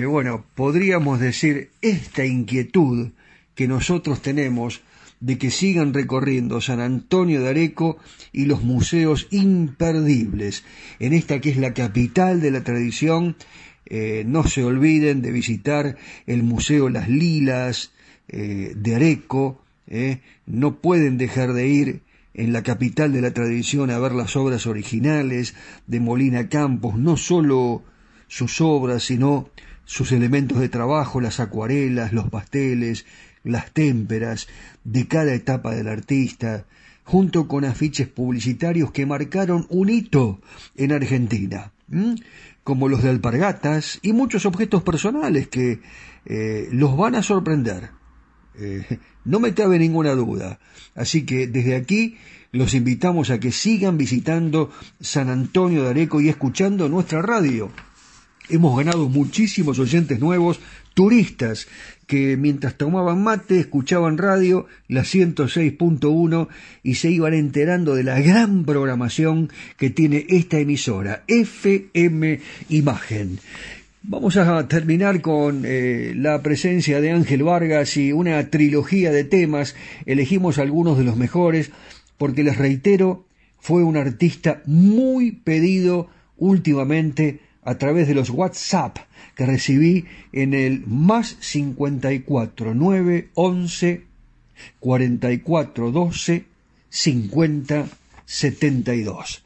bueno, 0.07 0.45
podríamos 0.55 1.19
decir 1.19 1.71
esta 1.81 2.27
inquietud 2.27 3.13
que 3.55 3.69
nosotros 3.69 4.23
tenemos 4.23 4.83
de 5.23 5.39
que 5.39 5.53
sigan 5.53 5.95
recorriendo 5.95 6.61
San 6.61 6.81
Antonio 6.81 7.41
de 7.41 7.51
Areco 7.51 7.97
y 8.33 8.47
los 8.47 8.63
museos 8.63 9.29
imperdibles 9.31 10.65
en 10.99 11.13
esta 11.13 11.41
que 11.41 11.51
es 11.51 11.57
la 11.57 11.75
capital 11.75 12.41
de 12.41 12.51
la 12.51 12.65
tradición. 12.65 13.37
Eh, 13.87 14.25
no 14.27 14.45
se 14.45 14.65
olviden 14.65 15.23
de 15.23 15.31
visitar 15.31 15.97
el 16.27 16.43
Museo 16.43 16.89
Las 16.89 17.09
Lilas 17.09 17.93
eh, 18.29 18.73
de 18.75 18.97
Areco. 18.97 19.63
Eh. 19.87 20.21
No 20.47 20.81
pueden 20.81 21.19
dejar 21.19 21.53
de 21.53 21.69
ir 21.69 22.03
en 22.35 22.53
la 22.53 22.65
capital 22.65 23.13
de 23.13 23.21
la 23.21 23.33
tradición 23.33 23.91
a 23.91 23.99
ver 24.01 24.13
las 24.13 24.35
obras 24.35 24.67
originales 24.67 25.55
de 25.87 26.01
Molina 26.01 26.49
Campos, 26.49 26.99
no 26.99 27.17
solo 27.17 27.85
sus 28.27 28.61
obras, 28.61 29.05
sino 29.05 29.51
sus 29.85 30.11
elementos 30.13 30.59
de 30.59 30.69
trabajo, 30.69 31.21
las 31.21 31.39
acuarelas, 31.39 32.13
los 32.13 32.31
pasteles, 32.31 33.05
las 33.45 33.73
témperas 33.73 34.49
de 34.85 35.07
cada 35.07 35.35
etapa 35.35 35.75
del 35.75 35.89
artista, 35.89 36.67
junto 37.05 37.49
con 37.49 37.65
afiches 37.65 38.09
publicitarios 38.09 38.93
que 38.93 39.07
marcaron 39.07 39.67
un 39.69 39.89
hito 39.89 40.41
en 40.77 40.93
Argentina, 40.93 41.73
como 42.65 42.89
los 42.89 43.03
de 43.03 43.11
alpargatas 43.11 43.99
y 44.03 44.13
muchos 44.13 44.47
objetos 44.47 44.83
personales 44.83 45.49
que 45.49 45.81
eh, 46.25 46.69
los 46.71 46.97
van 46.97 47.17
a 47.17 47.23
sorprender. 47.23 47.91
Eh, 48.55 48.99
no 49.25 49.41
me 49.41 49.55
cabe 49.55 49.79
ninguna 49.79 50.13
duda. 50.13 50.59
Así 50.95 51.25
que 51.25 51.47
desde 51.47 51.75
aquí 51.75 52.17
los 52.53 52.75
invitamos 52.75 53.31
a 53.31 53.41
que 53.41 53.51
sigan 53.51 53.97
visitando 53.97 54.71
San 55.01 55.31
Antonio 55.31 55.85
de 55.85 55.91
Areco 55.91 56.21
y 56.21 56.29
escuchando 56.29 56.89
nuestra 56.89 57.23
radio. 57.23 57.71
Hemos 58.49 58.77
ganado 58.77 59.09
muchísimos 59.09 59.79
oyentes 59.79 60.21
nuevos, 60.21 60.61
turistas 60.95 61.67
que 62.13 62.37
mientras 62.37 62.75
tomaban 62.75 63.23
mate 63.23 63.59
escuchaban 63.59 64.19
radio, 64.19 64.67
la 64.87 65.01
106.1 65.01 66.49
y 66.83 66.97
se 66.97 67.11
iban 67.11 67.33
enterando 67.33 67.95
de 67.95 68.05
la 68.05 68.21
gran 68.21 68.67
programación 68.67 69.49
que 69.79 69.89
tiene 69.89 70.27
esta 70.29 70.59
emisora, 70.59 71.23
FM 71.27 72.39
Imagen. 72.69 73.39
Vamos 74.03 74.37
a 74.37 74.69
terminar 74.69 75.23
con 75.23 75.63
eh, 75.65 76.13
la 76.15 76.43
presencia 76.43 77.01
de 77.01 77.13
Ángel 77.13 77.45
Vargas 77.45 77.97
y 77.97 78.13
una 78.13 78.47
trilogía 78.51 79.11
de 79.11 79.25
temas. 79.25 79.75
Elegimos 80.05 80.59
algunos 80.59 80.99
de 80.99 81.05
los 81.05 81.17
mejores 81.17 81.71
porque 82.19 82.45
les 82.45 82.59
reitero, 82.59 83.25
fue 83.59 83.85
un 83.85 83.97
artista 83.97 84.61
muy 84.67 85.33
pedido 85.33 86.11
últimamente 86.37 87.41
a 87.63 87.79
través 87.79 88.09
de 88.09 88.15
los 88.15 88.31
WhatsApp 88.31 88.99
que 89.35 89.47
recibí 89.47 90.05
en 90.33 90.55
el 90.55 90.85
más 90.87 91.37
54 91.41 92.75
9 92.75 93.29
11 93.35 94.05
44 94.81 95.91
12 95.91 96.45
50 96.89 97.89
72. 98.27 99.45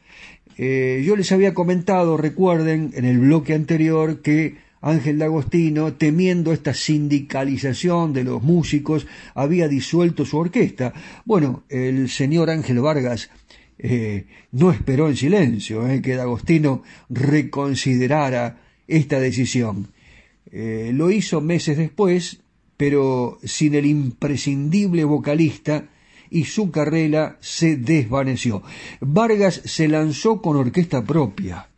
yo 0.57 1.15
les 1.15 1.31
había 1.31 1.53
comentado, 1.53 2.17
recuerden, 2.17 2.91
en 2.95 3.05
el 3.05 3.19
bloque 3.19 3.53
anterior 3.53 4.21
que 4.21 4.55
Ángel 4.81 5.17
D'Agostino, 5.17 5.93
temiendo 5.93 6.53
esta 6.53 6.73
sindicalización 6.73 8.13
de 8.13 8.23
los 8.23 8.43
músicos, 8.43 9.07
había 9.33 9.67
disuelto 9.67 10.25
su 10.25 10.37
orquesta. 10.37 10.93
Bueno, 11.25 11.63
el 11.69 12.09
señor 12.09 12.49
Ángel 12.49 12.79
Vargas 12.79 13.29
eh, 13.79 14.25
no 14.51 14.71
esperó 14.71 15.07
en 15.07 15.15
silencio 15.15 15.87
eh, 15.87 16.01
que 16.01 16.15
D'Agostino 16.15 16.83
reconsiderara 17.09 18.61
esta 18.87 19.19
decisión. 19.19 19.89
Eh, 20.51 20.91
lo 20.93 21.11
hizo 21.11 21.41
meses 21.41 21.77
después, 21.77 22.41
pero 22.75 23.37
sin 23.43 23.75
el 23.75 23.85
imprescindible 23.85 25.03
vocalista 25.03 25.89
y 26.29 26.45
su 26.45 26.71
carrera 26.71 27.37
se 27.39 27.77
desvaneció. 27.77 28.63
Vargas 28.99 29.61
se 29.65 29.87
lanzó 29.87 30.41
con 30.41 30.57
orquesta 30.57 31.03
propia. 31.03 31.69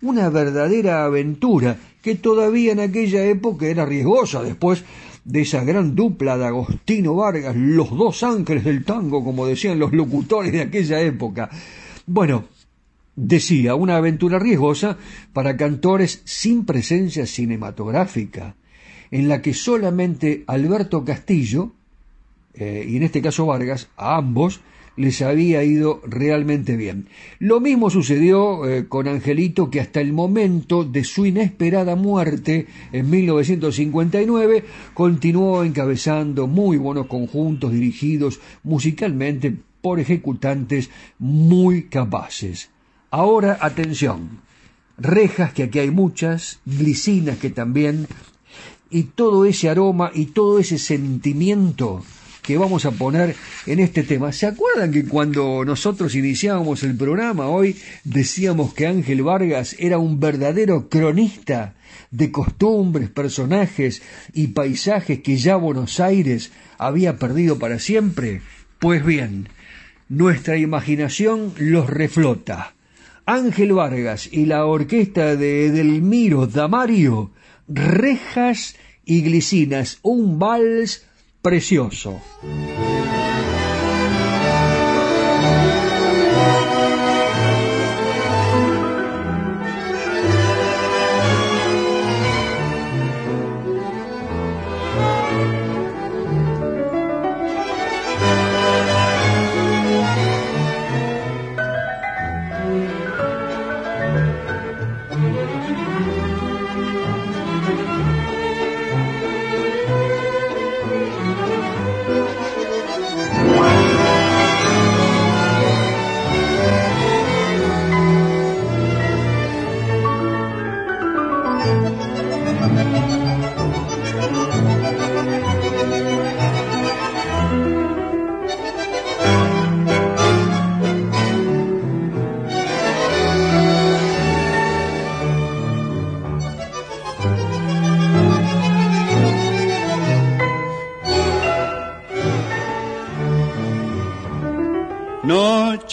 Una 0.00 0.28
verdadera 0.30 1.04
aventura 1.04 1.78
que 2.02 2.16
todavía 2.16 2.72
en 2.72 2.80
aquella 2.80 3.24
época 3.24 3.66
era 3.66 3.86
riesgosa. 3.86 4.42
Después 4.42 4.84
de 5.24 5.42
esa 5.42 5.64
gran 5.64 5.94
dupla 5.94 6.36
de 6.36 6.46
Agostino 6.46 7.14
Vargas, 7.14 7.54
los 7.56 7.90
dos 7.90 8.22
ángeles 8.22 8.64
del 8.64 8.84
tango, 8.84 9.24
como 9.24 9.46
decían 9.46 9.78
los 9.78 9.92
locutores 9.92 10.52
de 10.52 10.62
aquella 10.62 11.00
época. 11.00 11.48
Bueno, 12.06 12.44
decía, 13.14 13.74
una 13.74 13.96
aventura 13.96 14.38
riesgosa 14.38 14.98
para 15.32 15.56
cantores 15.56 16.22
sin 16.24 16.64
presencia 16.64 17.26
cinematográfica, 17.26 18.56
en 19.10 19.28
la 19.28 19.42
que 19.42 19.54
solamente 19.54 20.44
Alberto 20.46 21.04
Castillo, 21.04 21.72
eh, 22.54 22.84
y 22.88 22.96
en 22.96 23.02
este 23.04 23.22
caso 23.22 23.46
Vargas, 23.46 23.88
a 23.96 24.16
ambos, 24.16 24.60
les 24.96 25.22
había 25.22 25.64
ido 25.64 26.00
realmente 26.06 26.76
bien. 26.76 27.08
Lo 27.38 27.60
mismo 27.60 27.90
sucedió 27.90 28.68
eh, 28.68 28.88
con 28.88 29.08
Angelito 29.08 29.70
que 29.70 29.80
hasta 29.80 30.00
el 30.00 30.12
momento 30.12 30.84
de 30.84 31.04
su 31.04 31.26
inesperada 31.26 31.96
muerte 31.96 32.66
en 32.92 33.10
1959 33.10 34.64
continuó 34.94 35.64
encabezando 35.64 36.46
muy 36.46 36.76
buenos 36.76 37.06
conjuntos 37.06 37.72
dirigidos 37.72 38.40
musicalmente 38.62 39.56
por 39.80 39.98
ejecutantes 39.98 40.90
muy 41.18 41.84
capaces. 41.84 42.70
Ahora 43.10 43.58
atención, 43.60 44.40
rejas 44.96 45.52
que 45.52 45.64
aquí 45.64 45.78
hay 45.80 45.90
muchas, 45.90 46.60
glicinas 46.64 47.38
que 47.38 47.50
también, 47.50 48.06
y 48.90 49.04
todo 49.04 49.44
ese 49.46 49.68
aroma 49.68 50.10
y 50.14 50.26
todo 50.26 50.58
ese 50.58 50.78
sentimiento 50.78 52.02
que 52.42 52.58
vamos 52.58 52.84
a 52.84 52.90
poner 52.90 53.36
en 53.66 53.78
este 53.78 54.02
tema. 54.02 54.32
¿Se 54.32 54.46
acuerdan 54.46 54.90
que 54.90 55.04
cuando 55.04 55.64
nosotros 55.64 56.14
iniciábamos 56.14 56.82
el 56.82 56.96
programa 56.96 57.46
hoy 57.46 57.76
decíamos 58.04 58.74
que 58.74 58.86
Ángel 58.86 59.22
Vargas 59.22 59.76
era 59.78 59.98
un 59.98 60.18
verdadero 60.18 60.88
cronista 60.88 61.74
de 62.10 62.30
costumbres, 62.30 63.08
personajes 63.08 64.02
y 64.34 64.48
paisajes 64.48 65.20
que 65.20 65.36
ya 65.36 65.56
Buenos 65.56 66.00
Aires 66.00 66.50
había 66.78 67.16
perdido 67.16 67.58
para 67.58 67.78
siempre? 67.78 68.42
Pues 68.78 69.04
bien, 69.04 69.48
nuestra 70.08 70.56
imaginación 70.56 71.54
los 71.56 71.88
reflota. 71.88 72.74
Ángel 73.24 73.72
Vargas 73.72 74.28
y 74.32 74.46
la 74.46 74.66
orquesta 74.66 75.36
de 75.36 75.66
Edelmiro 75.66 76.48
Damario, 76.48 77.30
rejas 77.68 78.74
y 79.04 79.22
glicinas, 79.22 80.00
un 80.02 80.40
vals 80.40 81.06
precioso. 81.42 82.20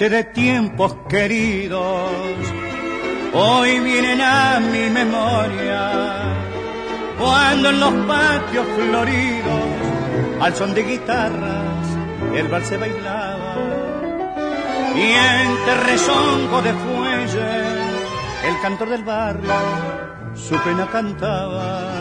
De 0.07 0.23
tiempos 0.23 0.95
queridos, 1.09 2.09
hoy 3.33 3.79
vienen 3.79 4.21
a 4.21 4.61
mi 4.61 4.89
memoria, 4.89 6.35
cuando 7.19 7.69
en 7.71 7.79
los 7.81 7.93
patios 8.07 8.65
floridos, 8.77 10.39
al 10.39 10.55
son 10.55 10.73
de 10.73 10.83
guitarras, 10.83 11.87
el 12.33 12.47
bar 12.47 12.63
se 12.63 12.77
bailaba, 12.77 13.55
y 14.95 15.01
entre 15.01 15.73
rezongo 15.85 16.61
de 16.61 16.73
fuelle, 16.73 18.47
el 18.47 18.61
cantor 18.61 18.89
del 18.89 19.03
barrio 19.03 19.53
su 20.33 20.55
pena 20.63 20.87
cantaba. 20.89 21.91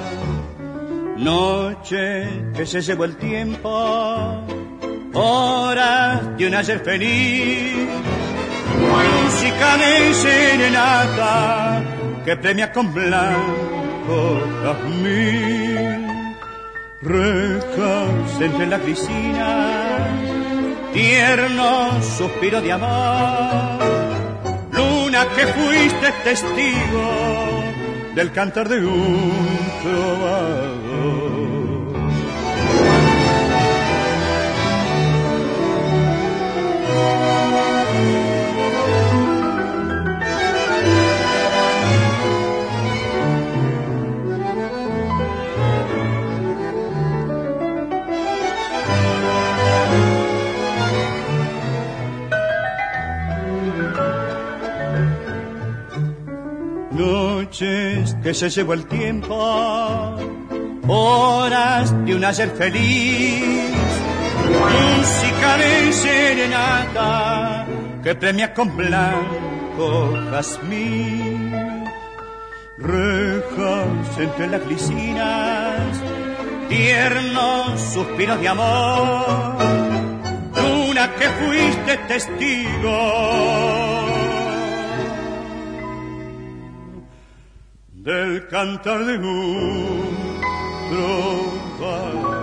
Noche 1.17 2.53
que 2.55 2.65
se 2.65 2.81
llevó 2.81 3.05
el 3.05 3.17
tiempo 3.17 4.45
horas 5.19 6.37
de 6.37 6.47
un 6.47 6.55
ayer 6.55 6.81
feliz, 6.81 7.89
música 8.81 9.77
de 9.77 10.15
serenata 10.15 11.83
que 12.25 12.37
premia 12.37 12.73
con 12.73 12.93
blanco 12.93 14.41
jazmín, 14.63 16.37
rejas 17.03 18.41
entre 18.41 18.67
la 18.67 18.79
piscina, 18.79 19.99
tierno 20.93 22.03
suspiro 22.03 22.61
de 22.61 22.73
amor, 22.73 23.79
luna 24.73 25.27
que 25.35 25.47
fuiste 25.47 26.13
testigo 26.25 27.11
del 28.15 28.33
cantar 28.33 28.69
de 28.69 28.85
un 28.85 29.33
trovador. 29.83 30.88
Que 58.29 58.35
se 58.35 58.51
llevó 58.51 58.75
el 58.75 58.85
tiempo, 58.85 59.35
horas 60.87 62.05
de 62.05 62.15
un 62.15 62.23
ayer 62.23 62.51
feliz, 62.51 63.73
música 64.45 65.57
de 65.57 65.93
serenata 65.95 67.67
que 68.05 68.15
premia 68.17 68.53
con 68.53 68.77
blanco 68.77 70.13
jazmín, 70.31 71.85
rejas 72.77 74.19
entre 74.19 74.47
las 74.49 74.63
glicinas, 74.63 76.03
tiernos 76.69 77.81
suspiros 77.81 78.39
de 78.43 78.49
amor, 78.49 79.57
luna 80.55 81.15
que 81.15 81.29
fuiste 81.31 81.97
testigo 82.09 83.78
del 88.09 88.49
cantar 88.49 89.05
de 89.05 89.19
un 89.19 90.41
trovador. 90.89 92.39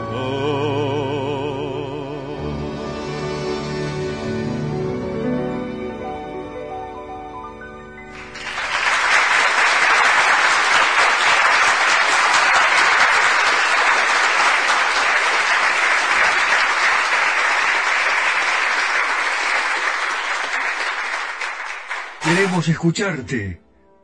Queremos 22.21 22.67
escucharte. 22.67 23.65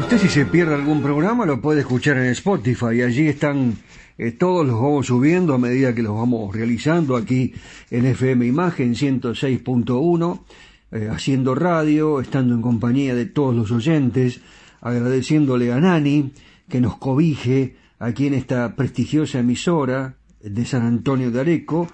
Usted 0.00 0.16
si 0.16 0.28
se 0.28 0.46
pierde 0.46 0.74
algún 0.74 1.02
programa 1.02 1.44
lo 1.44 1.60
puede 1.60 1.80
escuchar 1.80 2.16
en 2.16 2.30
Spotify. 2.30 3.02
Allí 3.02 3.28
están 3.28 3.76
eh, 4.16 4.32
todos 4.32 4.66
los 4.66 4.80
vamos 4.80 5.06
subiendo 5.06 5.52
a 5.52 5.58
medida 5.58 5.94
que 5.94 6.02
los 6.02 6.16
vamos 6.16 6.56
realizando 6.56 7.16
aquí 7.16 7.52
en 7.90 8.06
FM 8.06 8.46
Imagen 8.46 8.94
106.1, 8.94 10.40
eh, 10.92 11.08
haciendo 11.12 11.54
radio, 11.54 12.18
estando 12.22 12.54
en 12.54 12.62
compañía 12.62 13.14
de 13.14 13.26
todos 13.26 13.54
los 13.54 13.70
oyentes, 13.70 14.40
agradeciéndole 14.80 15.70
a 15.70 15.78
Nani 15.78 16.32
que 16.66 16.80
nos 16.80 16.96
cobije 16.96 17.76
aquí 17.98 18.26
en 18.26 18.34
esta 18.34 18.74
prestigiosa 18.74 19.40
emisora 19.40 20.16
de 20.40 20.64
San 20.64 20.82
Antonio 20.82 21.30
de 21.30 21.40
Areco, 21.40 21.86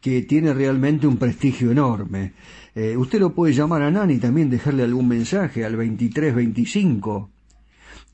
que 0.00 0.22
tiene 0.22 0.54
realmente 0.54 1.08
un 1.08 1.16
prestigio 1.16 1.72
enorme. 1.72 2.34
Eh, 2.76 2.96
usted 2.96 3.18
lo 3.18 3.34
puede 3.34 3.52
llamar 3.52 3.82
a 3.82 3.90
Nani 3.90 4.18
también, 4.18 4.48
dejarle 4.48 4.84
algún 4.84 5.08
mensaje 5.08 5.64
al 5.64 5.72
2325 5.72 7.30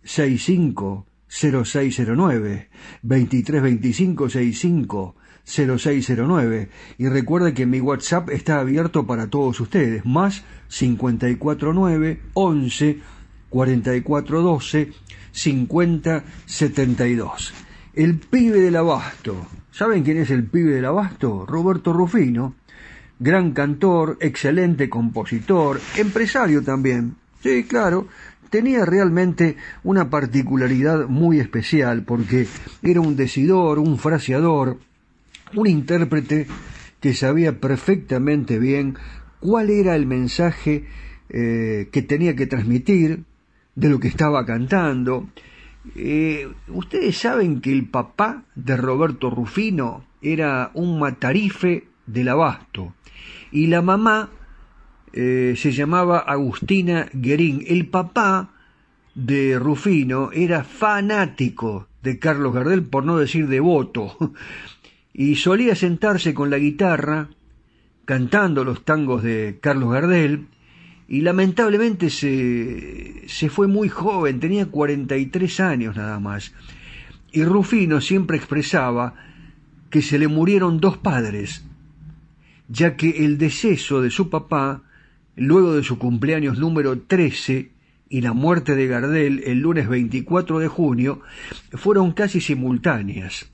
65 0.05 1.07
0609 1.29 2.69
2325 3.03 4.29
65 4.29 5.17
0609 5.45 6.69
y 6.99 7.09
recuerda 7.09 7.53
que 7.53 7.67
mi 7.67 7.81
WhatsApp 7.81 8.31
está 8.31 8.61
abierto 8.61 9.07
para 9.07 9.29
todos 9.29 9.61
ustedes 9.61 10.05
más 10.07 10.45
549 10.69 12.21
11 12.35 12.99
4412 13.51 14.93
50 15.33 16.25
72 16.47 17.55
el 17.95 18.19
pibe 18.19 18.61
del 18.61 18.77
abasto 18.77 19.47
¿saben 19.71 20.03
quién 20.03 20.19
es 20.19 20.31
el 20.31 20.45
pibe 20.45 20.75
del 20.75 20.85
abasto? 20.85 21.45
Roberto 21.47 21.93
Rufino 21.93 22.55
gran 23.19 23.53
cantor, 23.53 24.19
excelente 24.21 24.89
compositor, 24.89 25.81
empresario 25.97 26.63
también. 26.63 27.17
Sí, 27.43 27.65
claro, 27.65 28.09
tenía 28.55 28.85
realmente 28.85 29.57
una 29.83 30.11
particularidad 30.11 31.09
muy 31.09 31.41
especial 31.41 32.05
porque 32.05 32.47
era 32.85 33.01
un 33.01 33.17
decidor, 33.17 33.81
un 33.81 33.99
fraseador, 33.99 34.79
un 35.57 35.67
intérprete 35.67 36.47
que 37.01 37.15
sabía 37.15 37.59
perfectamente 37.59 38.61
bien 38.61 38.95
cuál 39.41 39.71
era 39.71 39.97
el 39.97 40.07
mensaje 40.07 40.85
eh, 41.31 41.89
que 41.91 42.03
tenía 42.03 42.37
que 42.37 42.47
transmitir 42.47 43.25
de 43.75 43.89
lo 43.89 43.99
que 43.99 44.07
estaba 44.07 44.47
cantando. 44.47 45.29
Eh, 45.97 46.47
ustedes 46.69 47.19
saben 47.19 47.61
que 47.61 47.73
el 47.73 47.89
papá 47.89 48.45
de 48.55 48.77
Roberto 48.77 49.31
Rufino 49.31 50.05
era 50.23 50.71
un 50.75 51.01
matarife 51.01 51.89
del 52.07 52.29
abasto 52.29 52.95
y 53.51 53.67
la 53.67 53.83
mamá 53.83 54.31
eh, 55.17 55.55
se 55.57 55.71
llamaba 55.71 56.19
Agustina 56.19 57.09
Guerín. 57.13 57.63
El 57.69 57.87
papá 57.87 58.51
de 59.15 59.61
Rufino 59.61 60.33
era 60.33 60.65
fanático 60.65 61.87
de 62.03 62.19
Carlos 62.19 62.53
Gardel, 62.53 62.83
por 62.83 63.05
no 63.05 63.17
decir 63.17 63.47
devoto, 63.47 64.17
y 65.15 65.37
solía 65.37 65.77
sentarse 65.77 66.35
con 66.35 66.51
la 66.51 66.59
guitarra 66.59 67.29
cantando 68.05 68.65
los 68.65 68.85
tangos 68.85 69.23
de 69.23 69.59
Carlos 69.61 69.93
Gardel, 69.93 70.49
y 71.07 71.21
lamentablemente 71.21 72.11
se, 72.11 73.23
se 73.29 73.49
fue 73.51 73.69
muy 73.69 73.89
joven, 73.89 74.41
tenía 74.41 74.67
43 74.67 75.61
años 75.61 75.97
nada 75.97 76.19
más. 76.19 76.53
Y 77.31 77.45
Rufino 77.45 78.01
siempre 78.01 78.37
expresaba 78.37 79.15
que 79.91 80.03
se 80.03 80.19
le 80.19 80.27
murieron 80.27 80.81
dos 80.81 80.99
padres, 80.99 81.65
ya 82.69 82.97
que 82.97 83.25
el 83.25 83.39
deceso 83.39 84.03
de 84.03 84.11
su 84.11 84.29
papá 84.29 84.83
luego 85.37 85.75
de 85.75 85.83
su 85.83 85.99
cumpleaños 85.99 86.59
número 86.59 86.99
13 86.99 87.71
y 88.09 88.21
la 88.21 88.33
muerte 88.33 88.75
de 88.75 88.87
Gardel 88.87 89.43
el 89.45 89.61
lunes 89.61 89.89
24 89.89 90.59
de 90.59 90.69
junio 90.69 91.21
fueron 91.73 92.13
casi 92.13 92.41
simultáneas. 92.41 93.47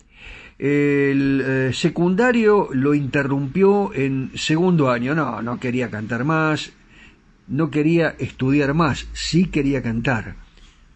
El 0.59 1.43
eh, 1.43 1.71
secundario 1.73 2.69
lo 2.73 2.95
interrumpió 2.95 3.95
en 3.95 4.31
segundo 4.35 4.91
año. 4.91 5.15
No, 5.15 5.41
no 5.41 5.59
quería 5.59 5.89
cantar 5.91 6.25
más, 6.25 6.73
no 7.49 7.71
quería 7.71 8.15
estudiar 8.19 8.75
más, 8.75 9.09
sí 9.15 9.47
quería 9.47 9.83
cantar. 9.83 10.37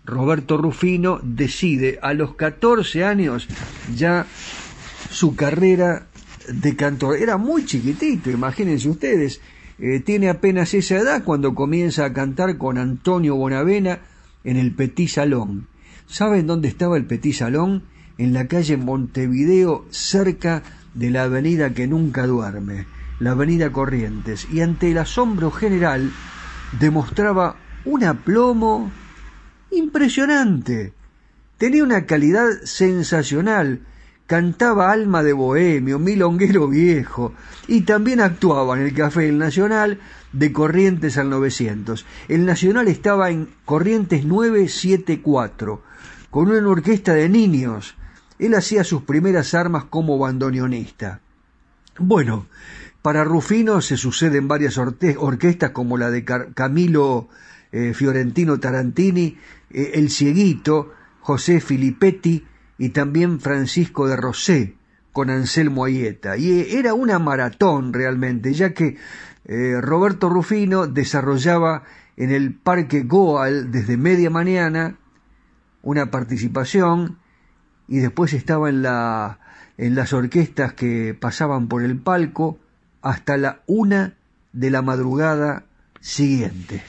Roberto 0.04 0.58
Rufino 0.58 1.18
decide 1.22 1.98
a 2.02 2.12
los 2.12 2.34
14 2.34 3.04
años 3.04 3.48
ya 3.96 4.26
su 5.10 5.34
carrera 5.34 6.08
de 6.46 6.76
cantor. 6.76 7.16
Era 7.16 7.38
muy 7.38 7.64
chiquitito, 7.64 8.30
imagínense 8.30 8.88
ustedes, 8.88 9.40
eh, 9.78 10.00
tiene 10.00 10.28
apenas 10.28 10.74
esa 10.74 10.96
edad 10.96 11.24
cuando 11.24 11.54
comienza 11.54 12.04
a 12.04 12.12
cantar 12.12 12.58
con 12.58 12.78
Antonio 12.78 13.36
Bonavena 13.36 14.00
en 14.44 14.56
el 14.56 14.74
Petit 14.74 15.08
Salón. 15.08 15.68
¿Saben 16.06 16.46
dónde 16.46 16.68
estaba 16.68 16.96
el 16.96 17.06
Petit 17.06 17.34
Salón? 17.34 17.84
en 18.18 18.32
la 18.32 18.46
calle 18.46 18.76
Montevideo, 18.76 19.84
cerca 19.90 20.62
de 20.94 21.10
la 21.10 21.24
avenida 21.24 21.70
que 21.70 21.86
nunca 21.86 22.26
duerme, 22.26 22.86
la 23.18 23.32
avenida 23.32 23.72
Corrientes, 23.72 24.46
y 24.52 24.60
ante 24.60 24.90
el 24.90 24.98
asombro 24.98 25.50
general 25.50 26.12
demostraba 26.78 27.56
un 27.84 28.04
aplomo 28.04 28.90
impresionante. 29.70 30.92
Tenía 31.58 31.84
una 31.84 32.06
calidad 32.06 32.48
sensacional, 32.64 33.80
cantaba 34.26 34.90
Alma 34.90 35.22
de 35.22 35.32
Bohemio, 35.32 35.98
Milonguero 35.98 36.68
Viejo, 36.68 37.34
y 37.66 37.82
también 37.82 38.20
actuaba 38.20 38.76
en 38.76 38.86
el 38.86 38.94
Café 38.94 39.28
El 39.28 39.38
Nacional 39.38 40.00
de 40.32 40.52
Corrientes 40.52 41.18
al 41.18 41.30
900. 41.30 42.06
El 42.28 42.46
Nacional 42.46 42.88
estaba 42.88 43.30
en 43.30 43.48
Corrientes 43.64 44.24
974, 44.24 45.82
con 46.30 46.50
una 46.50 46.68
orquesta 46.68 47.14
de 47.14 47.28
niños. 47.28 47.94
Él 48.38 48.54
hacía 48.54 48.82
sus 48.82 49.02
primeras 49.02 49.54
armas 49.54 49.84
como 49.84 50.18
bandoneonista. 50.18 51.20
Bueno, 51.98 52.46
para 53.02 53.22
Rufino 53.22 53.80
se 53.80 53.96
suceden 53.96 54.48
varias 54.48 54.78
orquestas 54.78 55.70
como 55.70 55.98
la 55.98 56.10
de 56.10 56.24
Camilo 56.24 57.28
eh, 57.70 57.92
Fiorentino 57.94 58.58
Tarantini, 58.58 59.38
eh, 59.70 59.92
El 59.94 60.10
Cieguito, 60.10 60.92
José 61.20 61.60
Filippetti 61.60 62.44
y 62.78 62.90
también 62.90 63.40
Francisco 63.40 64.06
de 64.06 64.16
Rosé 64.16 64.74
con 65.12 65.30
Anselmo 65.30 65.84
Ayeta. 65.84 66.36
Y 66.36 66.50
eh, 66.50 66.78
era 66.78 66.94
una 66.94 67.18
maratón 67.18 67.92
realmente, 67.92 68.52
ya 68.52 68.74
que 68.74 68.96
Roberto 69.46 70.30
Rufino 70.30 70.86
desarrollaba 70.86 71.82
en 72.16 72.30
el 72.30 72.54
Parque 72.54 73.02
Goal 73.02 73.70
desde 73.70 73.98
media 73.98 74.30
mañana 74.30 74.96
una 75.82 76.10
participación 76.10 77.18
y 77.88 77.98
después 77.98 78.32
estaba 78.32 78.68
en, 78.68 78.82
la, 78.82 79.38
en 79.76 79.94
las 79.94 80.12
orquestas 80.12 80.72
que 80.72 81.14
pasaban 81.18 81.68
por 81.68 81.82
el 81.82 81.98
palco 81.98 82.58
hasta 83.02 83.36
la 83.36 83.60
una 83.66 84.14
de 84.52 84.70
la 84.70 84.82
madrugada 84.82 85.64
siguiente. 86.00 86.82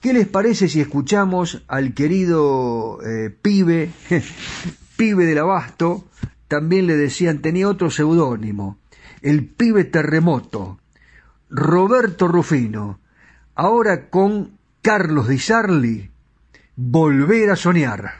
¿Qué 0.00 0.12
les 0.12 0.26
parece 0.26 0.68
si 0.68 0.80
escuchamos 0.80 1.62
al 1.68 1.94
querido 1.94 2.98
eh, 3.02 3.30
pibe, 3.30 3.90
pibe 5.00 5.24
del 5.24 5.38
abasto? 5.38 6.04
También 6.46 6.86
le 6.86 6.94
decían, 6.94 7.40
tenía 7.40 7.70
otro 7.70 7.90
seudónimo, 7.90 8.80
el 9.22 9.46
pibe 9.46 9.84
terremoto, 9.84 10.78
Roberto 11.48 12.28
Rufino, 12.28 13.00
ahora 13.54 14.10
con 14.10 14.58
Carlos 14.82 15.28
Di 15.28 15.38
Sarli, 15.38 16.10
volver 16.76 17.48
a 17.48 17.56
soñar. 17.56 18.19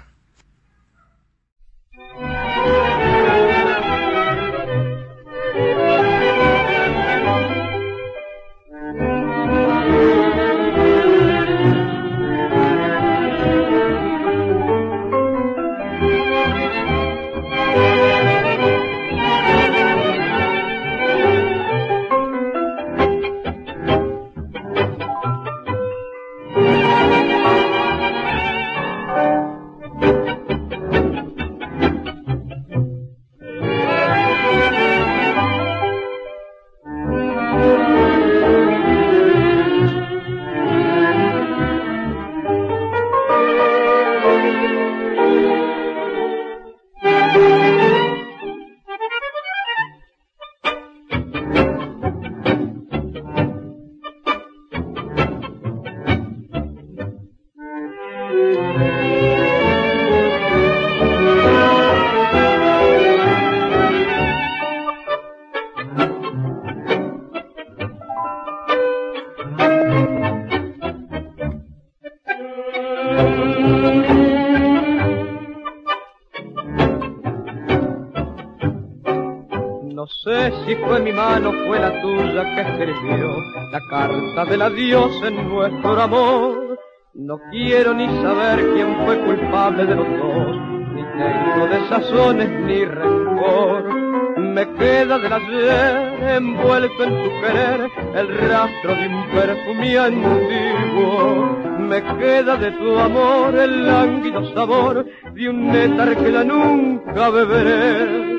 Del 84.45 84.63
adiós 84.63 85.23
en 85.23 85.49
nuestro 85.49 86.01
amor. 86.01 86.79
No 87.15 87.39
quiero 87.51 87.93
ni 87.93 88.07
saber 88.23 88.59
quién 88.73 88.97
fue 89.05 89.19
culpable 89.21 89.85
de 89.85 89.95
los 89.95 90.09
dos, 90.09 90.57
ni 90.95 91.03
tengo 91.03 91.67
desazones 91.69 92.49
ni 92.65 92.85
rencor. 92.85 93.95
Me 94.39 94.67
queda 94.75 95.19
del 95.19 95.33
ayer 95.33 96.37
envuelto 96.37 97.05
en 97.05 97.11
tu 97.23 97.31
querer 97.41 97.91
el 98.15 98.39
rastro 98.49 98.95
de 98.95 99.09
un 99.09 99.31
perfume 99.31 99.99
antiguo. 99.99 101.59
Me 101.79 102.03
queda 102.19 102.57
de 102.57 102.71
tu 102.73 102.99
amor 102.99 103.55
el 103.55 103.87
lánguido 103.87 104.55
sabor 104.55 105.05
de 105.35 105.49
un 105.51 105.69
néctar 105.71 106.17
que 106.17 106.33
ya 106.33 106.45
nunca 106.45 107.29
beberé. 107.31 108.39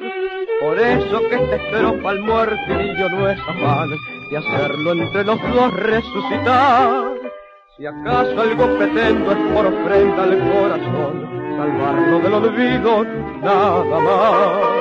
Por 0.61 0.79
eso 0.79 1.21
que 1.29 1.35
espero 1.35 2.01
pa'l 2.01 2.19
yo 2.97 3.09
no 3.09 3.29
es 3.29 3.39
afán 3.39 4.20
de 4.31 4.37
hacerlo 4.37 4.93
entre 4.93 5.25
los 5.25 5.41
dos 5.41 5.73
resucitar. 5.73 7.11
Si 7.75 7.85
acaso 7.85 8.41
algo 8.41 8.77
pretendo 8.77 9.31
es 9.31 9.37
por 9.53 9.65
ofrenda 9.65 10.23
al 10.23 10.39
corazón, 10.39 11.57
salvarlo 11.57 12.19
del 12.19 12.33
olvido 12.33 13.03
nada 13.41 13.99
más. 13.99 14.80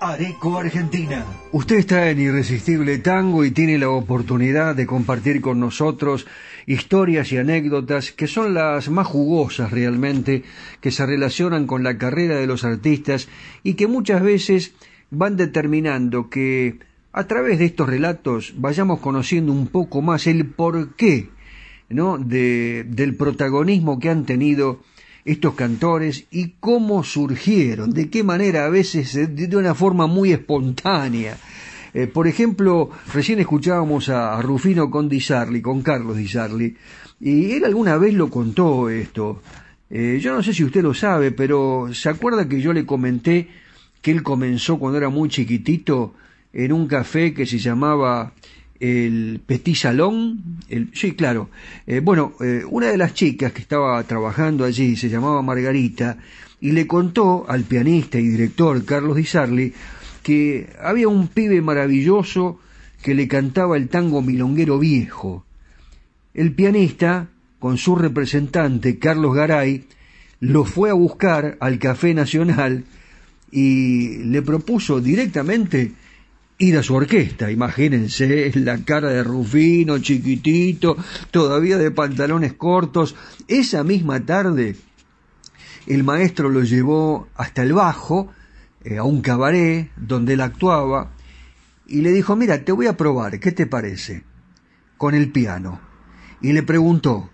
Areco 0.00 0.58
Argentina. 0.58 1.24
Usted 1.52 1.76
está 1.76 2.10
en 2.10 2.20
Irresistible 2.20 2.98
Tango 2.98 3.44
y 3.44 3.50
tiene 3.50 3.78
la 3.78 3.90
oportunidad 3.90 4.74
de 4.74 4.86
compartir 4.86 5.40
con 5.40 5.60
nosotros 5.60 6.26
historias 6.66 7.32
y 7.32 7.38
anécdotas 7.38 8.12
que 8.12 8.26
son 8.26 8.54
las 8.54 8.90
más 8.90 9.06
jugosas 9.06 9.70
realmente, 9.70 10.42
que 10.80 10.90
se 10.90 11.06
relacionan 11.06 11.66
con 11.66 11.82
la 11.82 11.98
carrera 11.98 12.36
de 12.36 12.46
los 12.46 12.64
artistas 12.64 13.28
y 13.62 13.74
que 13.74 13.86
muchas 13.86 14.22
veces 14.22 14.74
van 15.10 15.36
determinando 15.36 16.28
que 16.28 16.78
a 17.12 17.26
través 17.26 17.58
de 17.58 17.66
estos 17.66 17.88
relatos 17.88 18.54
vayamos 18.56 19.00
conociendo 19.00 19.52
un 19.52 19.68
poco 19.68 20.02
más 20.02 20.26
el 20.26 20.46
porqué 20.46 21.30
¿no? 21.88 22.18
de, 22.18 22.84
del 22.88 23.16
protagonismo 23.16 23.98
que 23.98 24.10
han 24.10 24.26
tenido 24.26 24.80
estos 25.26 25.54
cantores 25.54 26.24
y 26.30 26.54
cómo 26.60 27.02
surgieron, 27.04 27.90
de 27.90 28.08
qué 28.08 28.22
manera 28.22 28.64
a 28.64 28.70
veces 28.70 29.12
de 29.36 29.56
una 29.56 29.74
forma 29.74 30.06
muy 30.06 30.32
espontánea. 30.32 31.36
Eh, 31.92 32.06
por 32.06 32.28
ejemplo, 32.28 32.90
recién 33.12 33.40
escuchábamos 33.40 34.08
a, 34.08 34.40
Rufino 34.40 34.90
con 34.90 35.08
Di 35.08 35.20
con 35.62 35.82
Carlos 35.82 36.16
Di 36.16 36.76
y 37.20 37.52
él 37.52 37.64
alguna 37.64 37.96
vez 37.96 38.14
lo 38.14 38.30
contó 38.30 38.88
esto. 38.88 39.42
Eh, 39.90 40.18
yo 40.20 40.34
no 40.34 40.42
sé 40.42 40.52
si 40.52 40.62
usted 40.62 40.82
lo 40.82 40.94
sabe, 40.94 41.32
pero 41.32 41.88
¿se 41.92 42.08
acuerda 42.08 42.48
que 42.48 42.60
yo 42.60 42.72
le 42.72 42.86
comenté 42.86 43.48
que 44.02 44.10
él 44.10 44.22
comenzó 44.22 44.78
cuando 44.78 44.98
era 44.98 45.08
muy 45.08 45.28
chiquitito 45.28 46.14
en 46.52 46.72
un 46.72 46.86
café 46.86 47.34
que 47.34 47.46
se 47.46 47.58
llamaba 47.58 48.32
el 48.80 49.40
Petit 49.44 49.76
Salón, 49.76 50.60
el, 50.68 50.90
sí, 50.94 51.12
claro. 51.12 51.50
Eh, 51.86 52.00
bueno, 52.00 52.34
eh, 52.40 52.62
una 52.68 52.88
de 52.88 52.96
las 52.96 53.14
chicas 53.14 53.52
que 53.52 53.62
estaba 53.62 54.02
trabajando 54.04 54.64
allí 54.64 54.96
se 54.96 55.08
llamaba 55.08 55.42
Margarita 55.42 56.18
y 56.60 56.72
le 56.72 56.86
contó 56.86 57.46
al 57.48 57.64
pianista 57.64 58.18
y 58.18 58.28
director 58.28 58.84
Carlos 58.84 59.16
Di 59.16 59.24
Sarli 59.24 59.72
que 60.22 60.68
había 60.82 61.08
un 61.08 61.28
pibe 61.28 61.60
maravilloso 61.62 62.58
que 63.02 63.14
le 63.14 63.28
cantaba 63.28 63.76
el 63.76 63.88
tango 63.88 64.22
milonguero 64.22 64.78
viejo. 64.78 65.44
El 66.34 66.52
pianista, 66.52 67.28
con 67.60 67.78
su 67.78 67.94
representante 67.94 68.98
Carlos 68.98 69.34
Garay, 69.34 69.84
lo 70.40 70.64
fue 70.64 70.90
a 70.90 70.94
buscar 70.94 71.56
al 71.60 71.78
Café 71.78 72.12
Nacional 72.14 72.84
y 73.52 74.24
le 74.24 74.42
propuso 74.42 75.00
directamente 75.00 75.92
ir 76.58 76.78
a 76.78 76.82
su 76.82 76.94
orquesta. 76.94 77.50
Imagínense 77.50 78.52
la 78.56 78.78
cara 78.78 79.10
de 79.10 79.22
Rufino, 79.22 79.98
chiquitito, 79.98 80.96
todavía 81.30 81.78
de 81.78 81.90
pantalones 81.90 82.54
cortos. 82.54 83.14
Esa 83.48 83.84
misma 83.84 84.24
tarde 84.24 84.76
el 85.86 86.02
maestro 86.02 86.48
lo 86.48 86.62
llevó 86.62 87.28
hasta 87.36 87.62
el 87.62 87.72
bajo, 87.72 88.32
eh, 88.82 88.98
a 88.98 89.04
un 89.04 89.20
cabaret 89.20 89.90
donde 89.96 90.34
él 90.34 90.40
actuaba, 90.40 91.12
y 91.86 92.00
le 92.00 92.10
dijo, 92.10 92.34
mira, 92.34 92.64
te 92.64 92.72
voy 92.72 92.86
a 92.86 92.96
probar, 92.96 93.38
¿qué 93.38 93.52
te 93.52 93.66
parece? 93.66 94.24
Con 94.96 95.14
el 95.14 95.30
piano. 95.30 95.80
Y 96.40 96.52
le 96.52 96.64
preguntó, 96.64 97.30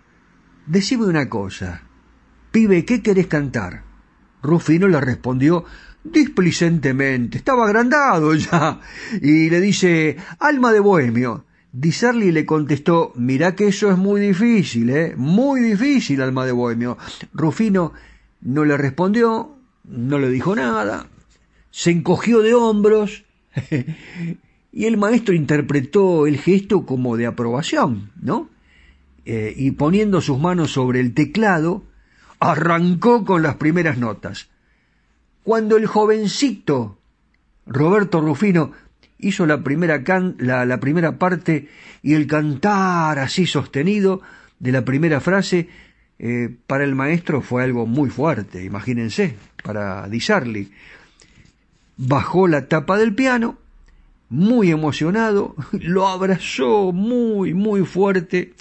decime 0.66 1.06
una 1.06 1.28
cosa, 1.30 1.82
pibe, 2.50 2.84
¿qué 2.84 3.02
querés 3.02 3.26
cantar? 3.26 3.84
Rufino 4.42 4.88
le 4.88 5.00
respondió, 5.00 5.64
displicentemente, 6.04 7.38
estaba 7.38 7.64
agrandado 7.64 8.34
ya, 8.36 8.80
y 9.20 9.50
le 9.50 9.60
dice, 9.60 10.16
alma 10.38 10.72
de 10.72 10.80
bohemio. 10.80 11.44
Disarli 11.72 12.32
le 12.32 12.44
contestó, 12.44 13.12
mirá 13.16 13.54
que 13.54 13.68
eso 13.68 13.90
es 13.90 13.96
muy 13.96 14.20
difícil, 14.20 14.90
¿eh? 14.90 15.14
Muy 15.16 15.62
difícil, 15.62 16.20
alma 16.20 16.44
de 16.44 16.52
bohemio. 16.52 16.98
Rufino 17.32 17.94
no 18.42 18.66
le 18.66 18.76
respondió, 18.76 19.56
no 19.84 20.18
le 20.18 20.28
dijo 20.28 20.54
nada, 20.54 21.06
se 21.70 21.90
encogió 21.90 22.42
de 22.42 22.52
hombros, 22.52 23.24
y 24.72 24.84
el 24.84 24.98
maestro 24.98 25.34
interpretó 25.34 26.26
el 26.26 26.38
gesto 26.38 26.84
como 26.84 27.16
de 27.16 27.26
aprobación, 27.26 28.10
¿no? 28.20 28.50
Eh, 29.24 29.54
y 29.56 29.70
poniendo 29.70 30.20
sus 30.20 30.38
manos 30.38 30.72
sobre 30.72 31.00
el 31.00 31.14
teclado, 31.14 31.84
arrancó 32.38 33.24
con 33.24 33.42
las 33.42 33.54
primeras 33.54 33.96
notas. 33.96 34.51
Cuando 35.44 35.76
el 35.76 35.86
jovencito 35.86 36.98
Roberto 37.66 38.20
Rufino 38.20 38.72
hizo 39.18 39.46
la 39.46 39.62
primera, 39.62 40.02
la, 40.38 40.80
primera 40.80 41.18
parte 41.18 41.68
y 42.02 42.14
el 42.14 42.26
cantar 42.26 43.18
así 43.18 43.46
sostenido 43.46 44.20
de 44.58 44.72
la 44.72 44.84
primera 44.84 45.20
frase, 45.20 45.68
eh, 46.18 46.54
para 46.66 46.84
el 46.84 46.94
maestro 46.94 47.40
fue 47.40 47.64
algo 47.64 47.86
muy 47.86 48.10
fuerte, 48.10 48.64
imagínense, 48.64 49.36
para 49.62 50.08
Di 50.08 50.20
Bajó 51.96 52.48
la 52.48 52.68
tapa 52.68 52.98
del 52.98 53.14
piano, 53.14 53.58
muy 54.28 54.70
emocionado, 54.70 55.54
lo 55.72 56.08
abrazó 56.08 56.92
muy, 56.92 57.54
muy 57.54 57.84
fuerte, 57.84 58.54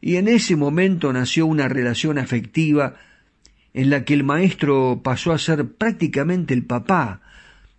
y 0.00 0.16
en 0.16 0.28
ese 0.28 0.56
momento 0.56 1.12
nació 1.12 1.46
una 1.46 1.68
relación 1.68 2.18
afectiva 2.18 2.96
en 3.74 3.90
la 3.90 4.04
que 4.04 4.14
el 4.14 4.24
maestro 4.24 5.00
pasó 5.02 5.32
a 5.32 5.38
ser 5.38 5.68
prácticamente 5.68 6.54
el 6.54 6.64
papá 6.64 7.20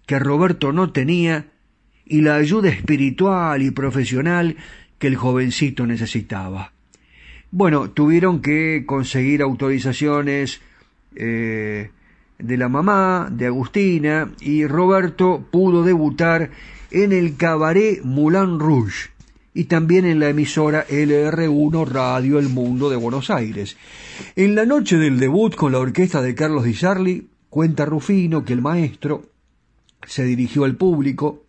que 0.06 0.20
Roberto 0.20 0.72
no 0.72 0.92
tenía 0.92 1.48
y 2.06 2.22
la 2.22 2.36
ayuda 2.36 2.70
espiritual 2.70 3.62
y 3.62 3.72
profesional 3.72 4.58
que 5.00 5.08
el 5.08 5.16
jovencito 5.16 5.88
necesitaba. 5.88 6.74
Bueno, 7.50 7.90
tuvieron 7.90 8.42
que 8.42 8.84
conseguir 8.86 9.42
autorizaciones 9.42 10.62
eh, 11.16 11.90
de 12.38 12.58
la 12.58 12.68
mamá, 12.68 13.30
de 13.32 13.48
Agustina, 13.48 14.32
y 14.42 14.68
Roberto 14.68 15.48
pudo 15.50 15.84
debutar 15.84 16.52
en 16.92 17.14
el 17.14 17.38
cabaret 17.38 18.04
Moulin 18.04 18.60
Rouge 18.60 19.10
y 19.54 19.66
también 19.66 20.06
en 20.06 20.20
la 20.20 20.30
emisora 20.30 20.86
LR1 20.88 21.88
Radio 21.88 22.40
El 22.40 22.50
Mundo 22.50 22.90
de 22.90 22.98
Buenos 22.98 23.30
Aires. 23.30 23.78
En 24.36 24.56
la 24.56 24.66
noche 24.66 24.98
del 24.98 25.20
debut 25.20 25.56
con 25.56 25.72
la 25.72 25.80
orquesta 25.80 26.22
de 26.22 26.36
Carlos 26.36 26.64
Di 26.64 26.74
Sarli, 26.74 27.30
cuenta 27.50 27.86
Rufino 27.86 28.44
que 28.44 28.54
el 28.54 28.62
maestro 28.62 29.30
se 30.06 30.24
dirigió 30.26 30.66
al 30.66 30.76
público 30.76 31.46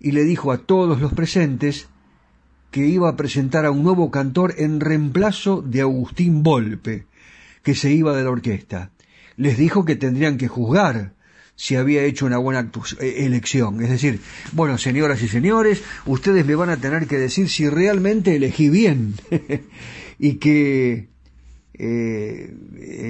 y 0.00 0.12
le 0.12 0.24
dijo 0.24 0.52
a 0.52 0.58
todos 0.58 1.00
los 1.00 1.12
presentes 1.12 1.88
que 2.70 2.86
iba 2.86 3.08
a 3.08 3.16
presentar 3.16 3.64
a 3.64 3.70
un 3.70 3.82
nuevo 3.82 4.10
cantor 4.10 4.54
en 4.58 4.80
reemplazo 4.80 5.62
de 5.62 5.80
Agustín 5.80 6.42
Volpe, 6.42 7.06
que 7.62 7.74
se 7.74 7.90
iba 7.90 8.16
de 8.16 8.24
la 8.24 8.30
orquesta. 8.30 8.90
Les 9.36 9.56
dijo 9.56 9.84
que 9.84 9.96
tendrían 9.96 10.36
que 10.36 10.48
juzgar 10.48 11.14
si 11.56 11.74
había 11.74 12.04
hecho 12.04 12.26
una 12.26 12.38
buena 12.38 12.70
eh, 13.00 13.14
elección. 13.26 13.82
Es 13.82 13.90
decir, 13.90 14.20
bueno, 14.52 14.78
señoras 14.78 15.22
y 15.22 15.28
señores, 15.28 15.82
ustedes 16.06 16.46
me 16.46 16.54
van 16.54 16.70
a 16.70 16.76
tener 16.76 17.06
que 17.06 17.18
decir 17.18 17.48
si 17.48 17.68
realmente 17.68 18.36
elegí 18.36 18.68
bien 18.68 19.14
y 20.18 20.34
que 20.34 21.08
eh, 21.78 22.52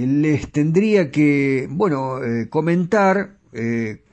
les 0.06 0.50
tendría 0.52 1.10
que, 1.10 1.66
bueno, 1.70 2.22
eh, 2.22 2.48
comentar 2.48 3.36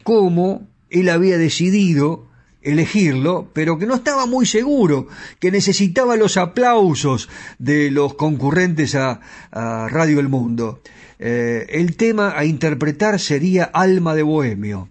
cómo 0.04 0.68
él 0.90 1.10
había 1.10 1.38
decidido 1.38 2.28
elegirlo, 2.62 3.50
pero 3.54 3.78
que 3.78 3.86
no 3.86 3.96
estaba 3.96 4.26
muy 4.26 4.46
seguro, 4.46 5.08
que 5.40 5.52
necesitaba 5.52 6.16
los 6.16 6.38
aplausos 6.38 7.30
de 7.60 7.92
los 7.92 8.16
concurrentes 8.16 8.96
a 8.96 9.20
Radio 9.52 10.20
El 10.20 10.30
Mundo. 10.30 10.82
Eh, 11.20 11.68
el 11.70 11.96
tema 11.96 12.34
a 12.36 12.46
interpretar 12.46 13.20
sería 13.20 13.66
Alma 13.66 14.16
de 14.16 14.24
Bohemio. 14.24 14.90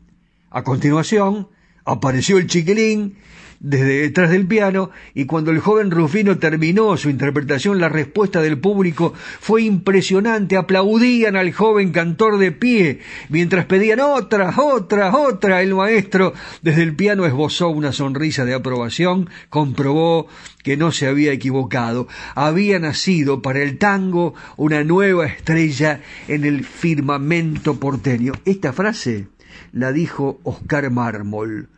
A 0.51 0.63
continuación, 0.63 1.49
Apareció 1.87 2.39
el 2.39 2.47
chiquilín 2.47 3.17
desde 3.65 4.03
detrás 4.03 4.31
del 4.31 4.47
piano 4.47 4.91
y 5.15 5.25
cuando 5.25 5.51
el 5.51 5.59
joven 5.59 5.91
Rufino 5.91 6.39
terminó 6.39 6.99
su 6.99 7.09
interpretación 7.09 7.81
la 7.81 7.89
respuesta 7.89 8.43
del 8.43 8.59
público 8.59 9.15
fue 9.41 9.63
impresionante, 9.63 10.59
aplaudían 10.59 11.35
al 11.35 11.51
joven 11.53 11.91
cantor 11.91 12.37
de 12.37 12.53
pie 12.53 13.01
mientras 13.31 13.65
pedían 13.65 14.01
otra, 14.01 14.53
otra, 14.59 15.17
otra. 15.17 15.63
El 15.63 15.75
maestro 15.75 16.35
desde 16.61 16.83
el 16.83 16.95
piano 16.95 17.25
esbozó 17.25 17.71
una 17.71 17.93
sonrisa 17.93 18.45
de 18.45 18.53
aprobación, 18.53 19.31
comprobó 19.49 20.27
que 20.63 20.77
no 20.77 20.93
se 20.93 21.07
había 21.07 21.33
equivocado, 21.33 22.07
había 22.35 22.79
nacido 22.79 23.41
para 23.41 23.63
el 23.63 23.79
tango 23.79 24.35
una 24.59 24.85
nueva 24.85 25.25
estrella 25.25 26.03
en 26.29 26.45
el 26.45 26.65
firmamento 26.65 27.81
porteño. 27.81 28.35
Esta 28.45 28.75
frase 28.75 29.29
la 29.73 29.91
dijo 29.91 30.39
Oscar 30.43 30.91
Mármol 30.91 31.71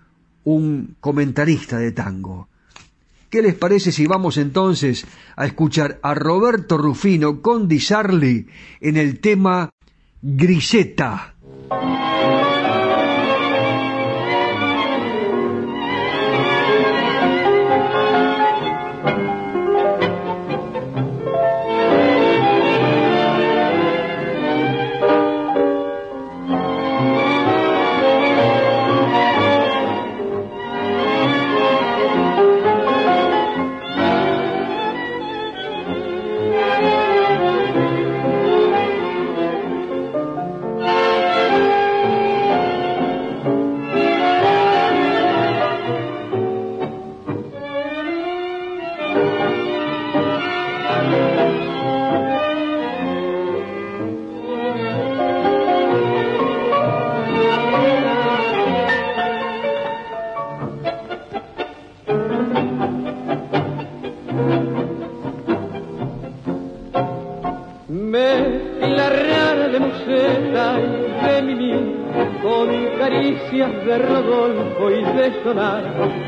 un 0.47 0.97
comentarista 1.01 1.79
de 1.79 1.93
tango. 1.93 2.49
¿Qué 3.31 3.43
les 3.43 3.55
parece 3.55 3.91
si 3.91 4.07
vamos 4.07 4.39
entonces 4.39 5.05
a 5.35 5.45
escuchar 5.45 5.99
a 6.03 6.15
Roberto 6.15 6.79
Rufino 6.79 7.43
con 7.43 7.67
Di 7.67 7.81
Sarli 7.81 8.47
en 8.81 8.97
el 8.97 9.19
tema 9.19 9.71
Griseta? 10.23 11.35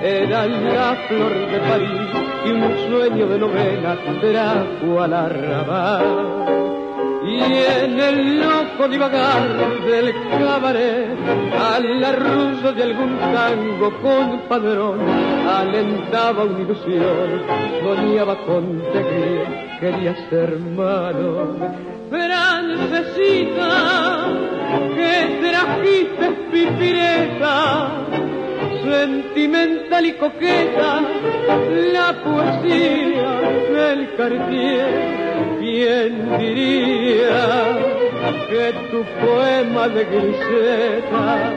Era 0.03 0.47
la 0.47 0.97
flor 1.09 1.35
de 1.51 1.59
París 1.61 2.11
y 2.45 2.51
un 2.51 2.79
sueño 2.89 3.27
de 3.27 3.39
novela 3.39 3.97
trajo 4.21 5.01
al 5.01 5.13
arrabal. 5.13 6.47
Y 7.27 7.41
en 7.85 8.01
el 8.01 8.41
loco 8.41 8.89
divagar 8.89 9.43
del 9.85 10.15
cabaret, 10.39 11.19
al 11.61 12.05
arrullo 12.05 12.73
de 12.73 12.83
algún 12.83 13.19
tango 13.19 13.93
con 14.01 14.41
padrón, 14.49 15.01
alentaba 15.47 16.45
una 16.45 16.61
ilusión, 16.61 17.43
soñaba 17.83 18.37
con 18.47 18.83
te 18.93 19.05
quería 19.81 20.15
ser 20.31 20.55
hermano. 20.55 21.57
Francesita, 22.09 23.69
que 24.95 25.39
trajiste 25.41 26.31
pipireta, 26.53 27.91
sentimental 28.85 30.07
y 30.07 30.13
coqueta, 30.13 31.01
la 31.93 32.13
poesía 32.25 33.31
del 33.73 34.15
Cartier. 34.17 35.19
¿Quién 35.59 36.39
diría 36.39 37.79
que 38.49 38.73
tu 38.91 39.05
poema 39.25 39.89
de 39.89 40.05
griseta 40.05 41.53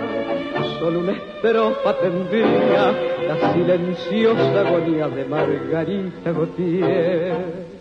solo 0.79 0.99
una 0.99 1.13
estrofa 1.13 1.97
tendría 1.99 2.93
la 3.27 3.53
silenciosa 3.53 4.61
agonía 4.61 5.07
de 5.07 5.25
Margarita 5.25 6.31
Gautier? 6.31 7.80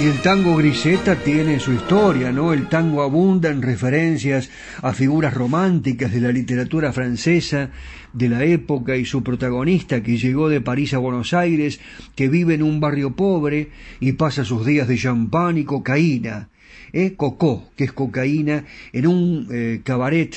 Y 0.00 0.06
el 0.06 0.20
tango 0.22 0.56
griseta 0.56 1.14
tiene 1.14 1.60
su 1.60 1.72
historia, 1.72 2.32
¿no? 2.32 2.52
El 2.52 2.68
tango 2.68 3.02
abunda 3.02 3.50
en 3.50 3.62
referencias 3.62 4.50
a 4.82 4.92
figuras 4.92 5.32
románticas 5.32 6.12
de 6.12 6.20
la 6.20 6.32
literatura 6.32 6.92
francesa 6.92 7.70
de 8.12 8.28
la 8.28 8.44
época 8.44 8.96
y 8.96 9.04
su 9.04 9.22
protagonista 9.22 10.02
que 10.02 10.18
llegó 10.18 10.48
de 10.48 10.60
París 10.60 10.94
a 10.94 10.98
Buenos 10.98 11.32
Aires, 11.32 11.80
que 12.16 12.28
vive 12.28 12.54
en 12.54 12.64
un 12.64 12.80
barrio 12.80 13.14
pobre 13.14 13.68
y 14.00 14.12
pasa 14.12 14.44
sus 14.44 14.66
días 14.66 14.88
de 14.88 14.98
champán 14.98 15.58
y 15.58 15.64
cocaína. 15.64 16.48
¿eh? 16.92 17.14
Cocó, 17.16 17.70
que 17.76 17.84
es 17.84 17.92
cocaína, 17.92 18.64
en 18.92 19.06
un 19.06 19.48
eh, 19.52 19.80
cabaret 19.84 20.34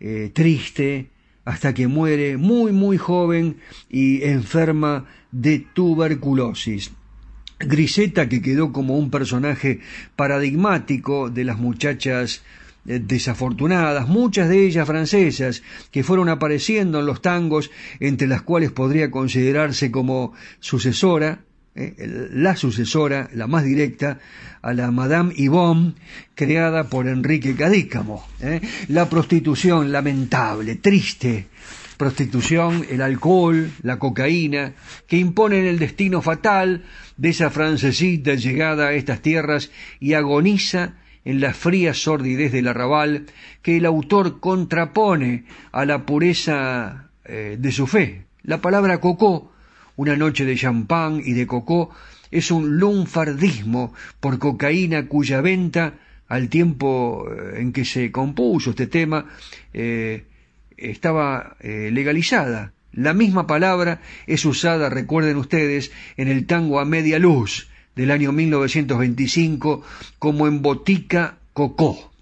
eh, 0.00 0.30
triste 0.34 1.08
hasta 1.44 1.74
que 1.74 1.88
muere 1.88 2.36
muy 2.36 2.72
muy 2.72 2.98
joven 2.98 3.56
y 3.90 4.22
enferma 4.22 5.06
de 5.32 5.64
tuberculosis. 5.72 6.92
Griseta, 7.66 8.28
que 8.28 8.42
quedó 8.42 8.72
como 8.72 8.96
un 8.96 9.10
personaje 9.10 9.80
paradigmático 10.16 11.30
de 11.30 11.44
las 11.44 11.58
muchachas 11.58 12.42
eh, 12.86 13.00
desafortunadas, 13.00 14.08
muchas 14.08 14.48
de 14.48 14.66
ellas 14.66 14.86
francesas, 14.86 15.62
que 15.90 16.02
fueron 16.02 16.28
apareciendo 16.28 17.00
en 17.00 17.06
los 17.06 17.22
tangos, 17.22 17.70
entre 18.00 18.26
las 18.26 18.42
cuales 18.42 18.72
podría 18.72 19.10
considerarse 19.10 19.90
como 19.90 20.32
sucesora, 20.58 21.40
eh, 21.74 22.28
la 22.32 22.56
sucesora, 22.56 23.30
la 23.34 23.46
más 23.46 23.64
directa, 23.64 24.18
a 24.62 24.74
la 24.74 24.90
Madame 24.90 25.32
Yvonne, 25.34 25.94
creada 26.34 26.88
por 26.88 27.08
Enrique 27.08 27.54
Cadícamo. 27.54 28.26
¿eh? 28.40 28.60
La 28.88 29.08
prostitución 29.08 29.92
lamentable, 29.92 30.76
triste, 30.76 31.46
prostitución, 31.96 32.84
el 32.90 33.00
alcohol, 33.00 33.70
la 33.82 33.98
cocaína, 33.98 34.72
que 35.06 35.18
imponen 35.18 35.66
el 35.66 35.78
destino 35.78 36.20
fatal 36.20 36.82
de 37.22 37.28
esa 37.28 37.50
francesita 37.50 38.34
llegada 38.34 38.88
a 38.88 38.94
estas 38.94 39.22
tierras 39.22 39.70
y 40.00 40.14
agoniza 40.14 40.94
en 41.24 41.40
la 41.40 41.54
fría 41.54 41.94
sordidez 41.94 42.50
del 42.50 42.66
arrabal 42.66 43.26
que 43.62 43.76
el 43.76 43.86
autor 43.86 44.40
contrapone 44.40 45.44
a 45.70 45.84
la 45.84 46.04
pureza 46.04 47.10
eh, 47.24 47.58
de 47.60 47.70
su 47.70 47.86
fe. 47.86 48.24
La 48.42 48.60
palabra 48.60 48.98
cocó, 48.98 49.52
una 49.94 50.16
noche 50.16 50.44
de 50.44 50.56
champán 50.56 51.22
y 51.24 51.34
de 51.34 51.46
cocó, 51.46 51.90
es 52.32 52.50
un 52.50 52.78
lunfardismo 52.80 53.94
por 54.18 54.40
cocaína 54.40 55.06
cuya 55.06 55.40
venta, 55.40 55.94
al 56.26 56.48
tiempo 56.48 57.28
eh, 57.30 57.60
en 57.60 57.72
que 57.72 57.84
se 57.84 58.10
compuso 58.10 58.70
este 58.70 58.88
tema, 58.88 59.26
eh, 59.72 60.24
estaba 60.76 61.56
legalizada. 61.60 62.72
La 62.92 63.14
misma 63.14 63.46
palabra 63.46 64.00
es 64.26 64.44
usada, 64.44 64.90
recuerden 64.90 65.36
ustedes, 65.36 65.92
en 66.16 66.28
el 66.28 66.46
tango 66.46 66.78
a 66.78 66.84
media 66.84 67.18
luz, 67.18 67.68
del 67.96 68.10
año 68.10 68.32
1925 68.32 69.82
como 70.18 70.46
en 70.46 70.62
Botica 70.62 71.36
Cocó. 71.52 72.12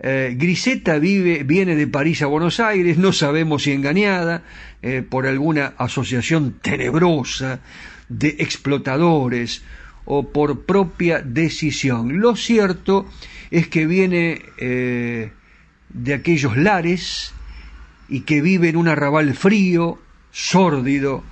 Eh, 0.00 0.36
Griseta 0.38 0.98
vive, 0.98 1.42
viene 1.42 1.74
de 1.74 1.86
París 1.86 2.22
a 2.22 2.26
Buenos 2.26 2.60
Aires, 2.60 2.98
no 2.98 3.12
sabemos 3.12 3.64
si 3.64 3.72
engañada 3.72 4.44
eh, 4.80 5.02
por 5.08 5.26
alguna 5.26 5.74
asociación 5.76 6.58
tenebrosa 6.62 7.60
de 8.08 8.36
explotadores 8.38 9.62
o 10.04 10.28
por 10.30 10.64
propia 10.64 11.20
decisión. 11.20 12.20
Lo 12.20 12.36
cierto 12.36 13.06
es 13.50 13.68
que 13.68 13.86
viene 13.86 14.40
eh, 14.58 15.32
de 15.90 16.14
aquellos 16.14 16.56
lares 16.56 17.34
y 18.08 18.20
que 18.20 18.40
vive 18.40 18.68
en 18.68 18.76
un 18.76 18.88
arrabal 18.88 19.34
frío, 19.34 19.98
sórdido, 20.30 21.22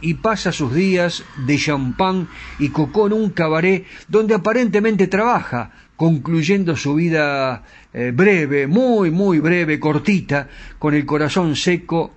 y 0.00 0.14
pasa 0.14 0.52
sus 0.52 0.74
días 0.74 1.24
de 1.46 1.56
champán 1.56 2.28
y 2.58 2.68
cocó 2.68 3.06
en 3.06 3.14
un 3.14 3.30
cabaret 3.30 3.86
donde 4.08 4.34
aparentemente 4.34 5.06
trabaja, 5.06 5.72
concluyendo 5.96 6.76
su 6.76 6.94
vida 6.94 7.62
eh, 7.92 8.12
breve, 8.14 8.66
muy, 8.66 9.10
muy 9.10 9.38
breve, 9.38 9.80
cortita, 9.80 10.48
con 10.78 10.94
el 10.94 11.06
corazón 11.06 11.56
seco 11.56 12.12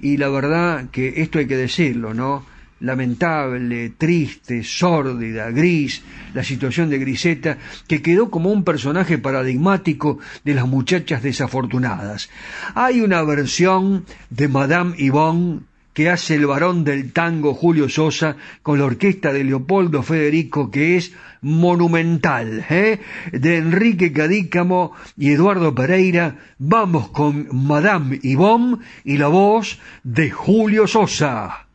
y 0.00 0.16
la 0.16 0.28
verdad 0.28 0.90
que 0.90 1.20
esto 1.22 1.38
hay 1.38 1.46
que 1.46 1.56
decirlo, 1.56 2.14
¿no? 2.14 2.44
Lamentable, 2.80 3.90
triste, 3.98 4.62
sórdida, 4.62 5.50
gris, 5.50 6.02
la 6.34 6.44
situación 6.44 6.90
de 6.90 6.98
Griseta, 6.98 7.58
que 7.86 8.02
quedó 8.02 8.30
como 8.30 8.52
un 8.52 8.64
personaje 8.64 9.18
paradigmático 9.18 10.18
de 10.44 10.54
las 10.54 10.66
muchachas 10.66 11.22
desafortunadas. 11.22 12.30
Hay 12.74 13.00
una 13.00 13.22
versión 13.22 14.04
de 14.30 14.48
Madame 14.48 14.96
Yvonne 14.96 15.60
que 15.98 16.10
hace 16.10 16.36
el 16.36 16.46
varón 16.46 16.84
del 16.84 17.12
tango 17.12 17.54
Julio 17.54 17.88
Sosa 17.88 18.36
con 18.62 18.78
la 18.78 18.84
orquesta 18.84 19.32
de 19.32 19.42
Leopoldo 19.42 20.04
Federico, 20.04 20.70
que 20.70 20.96
es 20.96 21.12
monumental, 21.42 22.64
¿eh? 22.70 23.00
de 23.32 23.56
Enrique 23.56 24.12
Cadícamo 24.12 24.92
y 25.16 25.32
Eduardo 25.32 25.74
Pereira, 25.74 26.36
vamos 26.58 27.08
con 27.08 27.48
Madame 27.50 28.20
Yvonne 28.22 28.78
y 29.04 29.16
la 29.18 29.26
voz 29.26 29.80
de 30.04 30.30
Julio 30.30 30.86
Sosa. 30.86 31.67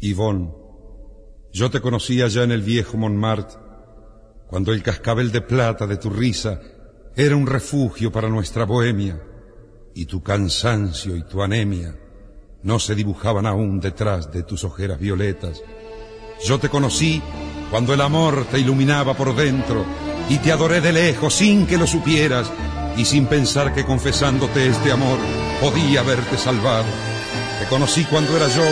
Yvonne, 0.00 0.50
yo 1.52 1.70
te 1.70 1.80
conocía 1.80 2.26
ya 2.28 2.42
en 2.42 2.52
el 2.52 2.62
viejo 2.62 2.96
Montmartre, 2.96 3.58
cuando 4.46 4.72
el 4.72 4.82
cascabel 4.82 5.30
de 5.30 5.42
plata 5.42 5.86
de 5.86 5.96
tu 5.96 6.10
risa 6.10 6.60
era 7.14 7.36
un 7.36 7.46
refugio 7.46 8.10
para 8.10 8.28
nuestra 8.28 8.64
bohemia, 8.64 9.20
y 9.94 10.06
tu 10.06 10.22
cansancio 10.22 11.16
y 11.16 11.22
tu 11.24 11.42
anemia 11.42 11.96
no 12.62 12.78
se 12.78 12.94
dibujaban 12.94 13.46
aún 13.46 13.80
detrás 13.80 14.32
de 14.32 14.42
tus 14.42 14.64
ojeras 14.64 14.98
violetas. 14.98 15.62
Yo 16.44 16.58
te 16.58 16.68
conocí 16.68 17.22
cuando 17.70 17.92
el 17.92 18.00
amor 18.00 18.46
te 18.50 18.58
iluminaba 18.58 19.14
por 19.14 19.34
dentro 19.34 19.84
y 20.28 20.38
te 20.38 20.52
adoré 20.52 20.80
de 20.80 20.92
lejos 20.92 21.34
sin 21.34 21.66
que 21.66 21.76
lo 21.76 21.86
supieras 21.86 22.50
y 22.96 23.04
sin 23.04 23.26
pensar 23.26 23.74
que 23.74 23.84
confesándote 23.84 24.66
este 24.66 24.92
amor 24.92 25.18
podía 25.60 26.00
haberte 26.00 26.36
salvado. 26.36 27.19
Conocí 27.70 28.04
cuando 28.04 28.36
era 28.36 28.48
yo 28.48 28.64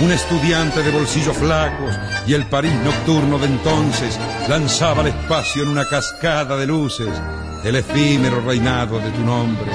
un 0.00 0.10
estudiante 0.10 0.82
de 0.82 0.90
bolsillos 0.90 1.36
flacos 1.36 1.94
y 2.26 2.32
el 2.32 2.46
París 2.46 2.72
nocturno 2.82 3.38
de 3.38 3.46
entonces 3.46 4.18
lanzaba 4.48 5.02
al 5.02 5.08
espacio 5.08 5.62
en 5.62 5.68
una 5.68 5.86
cascada 5.86 6.56
de 6.56 6.66
luces 6.66 7.10
el 7.64 7.76
efímero 7.76 8.40
reinado 8.40 8.98
de 8.98 9.10
tu 9.10 9.20
nombre, 9.20 9.70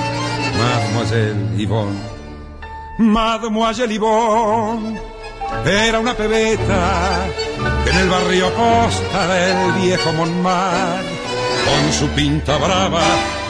Mademoiselle 0.57 1.57
Yvonne. 1.57 1.99
Mademoiselle 2.97 3.93
Yvonne 3.93 4.99
era 5.65 5.99
una 5.99 6.15
pebeta 6.15 7.25
en 7.85 7.97
el 7.97 8.09
barrio 8.09 8.49
posta 8.53 9.27
del 9.27 9.73
viejo 9.73 10.11
Montmartre, 10.13 11.07
con 11.65 11.93
su 11.93 12.07
pinta 12.15 12.57
brava 12.57 13.03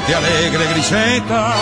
de 0.07 0.15
alegre 0.15 0.65
griseta, 0.73 1.53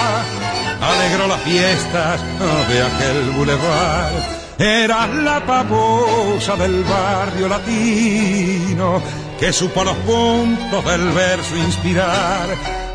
alegró 0.81 1.27
las 1.27 1.41
fiestas 1.41 2.21
de 2.69 2.81
aquel 2.83 3.31
boulevard. 3.31 4.13
Era 4.57 5.07
la 5.07 5.45
paposa 5.45 6.55
del 6.57 6.83
barrio 6.83 7.47
latino 7.47 9.01
que 9.39 9.53
supo 9.53 9.83
los 9.85 9.95
puntos 9.97 10.83
del 10.83 11.11
verso 11.11 11.55
inspirar 11.55 12.49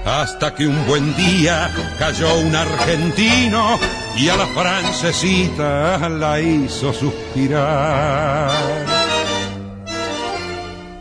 hasta 0.05 0.55
que 0.55 0.67
un 0.67 0.87
buen 0.87 1.17
día 1.17 1.71
cayó 1.99 2.39
un 2.39 2.55
argentino 2.55 3.79
y 4.17 4.29
a 4.29 4.37
la 4.37 4.47
francesita 4.47 6.09
la 6.11 6.41
hizo 6.41 6.93
suspirar. 6.93 8.51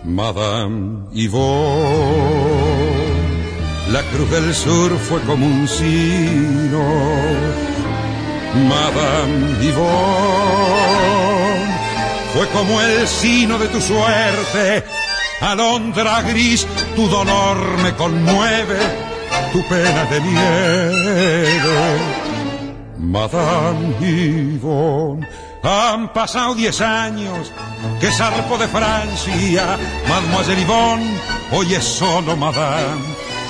Madame 0.06 1.08
Yvonne, 1.12 2.53
la 3.94 4.02
cruz 4.12 4.30
del 4.32 4.54
sur 4.56 4.98
fue 4.98 5.22
como 5.22 5.46
un 5.46 5.68
sino. 5.68 6.84
Madame 8.68 9.64
Yvonne, 9.64 11.04
fue 12.34 12.48
como 12.50 12.82
el 12.82 13.08
sino 13.08 13.58
de 13.58 13.68
tu 13.68 13.80
suerte 13.80 14.84
alondra 15.44 16.22
gris, 16.22 16.66
tu 16.96 17.08
dolor 17.08 17.58
me 17.84 17.94
conmueve, 17.96 18.80
tu 19.52 19.62
pena 19.68 20.06
de 20.06 20.22
nieve. 20.22 22.00
Madame 22.98 23.96
Yvonne, 24.00 25.28
han 25.62 26.14
pasado 26.14 26.56
diez 26.56 26.82
años 26.82 27.52
que 28.00 28.12
zarpo 28.12 28.58
de 28.58 28.68
Francia, 28.68 29.78
Mademoiselle 30.08 30.62
Yvonne, 30.62 31.18
hoy 31.52 31.76
es 31.76 31.84
solo 31.84 32.36
Madame, 32.36 33.02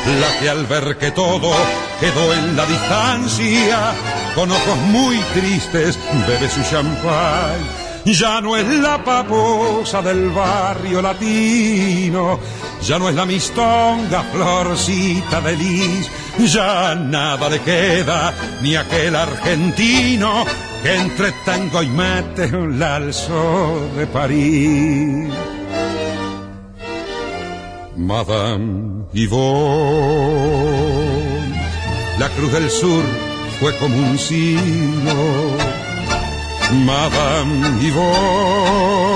la 0.06 0.40
que 0.40 0.50
al 0.50 0.66
ver 0.66 0.98
que 0.98 1.12
todo 1.12 1.52
quedó 2.00 2.34
en 2.34 2.56
la 2.56 2.66
distancia, 2.66 3.94
con 4.36 4.52
ojos 4.52 4.78
muy 4.92 5.18
tristes 5.34 5.98
bebe 6.28 6.50
su 6.50 6.62
champán 6.64 7.84
ya 8.06 8.42
no 8.42 8.58
es 8.58 8.68
la 8.68 9.04
paposa 9.04 10.02
del 10.02 10.30
barrio 10.30 11.02
latino, 11.02 12.40
ya 12.82 13.00
no 13.00 13.08
es 13.10 13.16
la 13.16 13.26
mistonga 13.26 14.24
florcita 14.24 15.40
de 15.42 15.56
lis, 15.56 16.10
ya 16.52 16.96
nada 16.96 17.50
le 17.50 17.60
queda 17.60 18.34
ni 18.62 18.76
aquel 18.76 19.16
argentino 19.16 20.46
que 20.82 20.96
entre 20.96 21.32
tango 21.46 21.82
y 21.82 21.88
mate 21.88 22.52
la 22.52 22.98
alzó 22.98 23.90
de 23.96 24.06
París. 24.08 25.53
Madame 28.06 29.06
Yvonne, 29.14 29.44
la 32.20 32.28
cruz 32.36 32.52
del 32.52 32.70
sur 32.70 33.02
fue 33.62 33.78
como 33.78 33.96
un 33.96 34.20
sino. 34.20 35.16
Madame 36.86 37.82
Yvonne, 37.82 39.08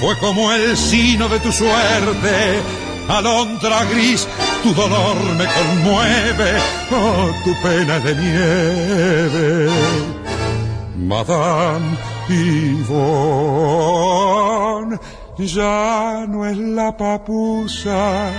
fue 0.00 0.16
como 0.18 0.50
el 0.52 0.74
sino 0.74 1.28
de 1.28 1.38
tu 1.40 1.52
suerte, 1.52 2.62
alondra 3.08 3.84
gris, 3.92 4.26
tu 4.62 4.72
dolor 4.72 5.16
me 5.36 5.44
conmueve, 5.44 6.58
oh, 6.92 7.30
tu 7.44 7.54
pena 7.62 7.98
de 8.00 8.14
nieve. 8.14 9.70
Madame 10.96 11.98
Yvonne, 12.30 13.60
ya 15.46 16.26
no 16.28 16.46
es 16.46 16.56
la 16.56 16.96
papusa 16.96 18.30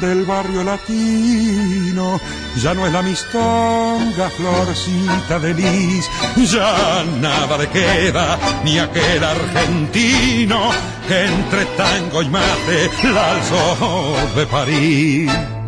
del 0.00 0.24
barrio 0.24 0.64
latino. 0.64 2.18
Ya 2.62 2.74
no 2.74 2.86
es 2.86 2.92
la 2.92 3.02
mistonga, 3.02 4.28
florcita 4.30 5.38
de 5.38 5.54
lis, 5.54 6.10
ya 6.50 7.04
nada 7.20 7.56
le 7.58 7.68
queda 7.68 8.38
ni 8.64 8.78
aquel 8.78 9.22
argentino 9.22 10.70
que 11.06 11.26
entre 11.26 11.64
tango 11.76 12.22
y 12.22 12.28
mate 12.28 12.90
la 13.04 13.30
alzó 13.32 14.16
de 14.34 14.46
París. 14.46 15.59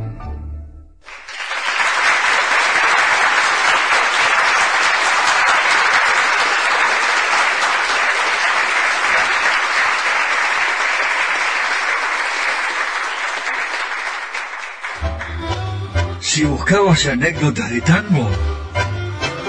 Buscabas 16.72 17.06
anécdotas 17.06 17.70
de 17.70 17.80
tango, 17.82 18.30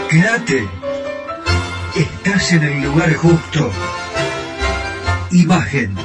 quédate. 0.10 0.68
Estás 1.96 2.52
en 2.52 2.64
el 2.64 2.84
lugar 2.84 3.14
justo. 3.14 3.72
Imagen 5.32 5.96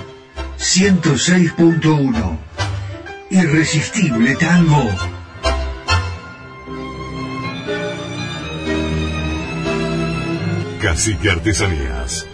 106.1. 0.59 2.39
Irresistible 3.31 4.37
tango. 4.37 4.95
Cacique 10.81 11.31
Artesanías. 11.31 12.28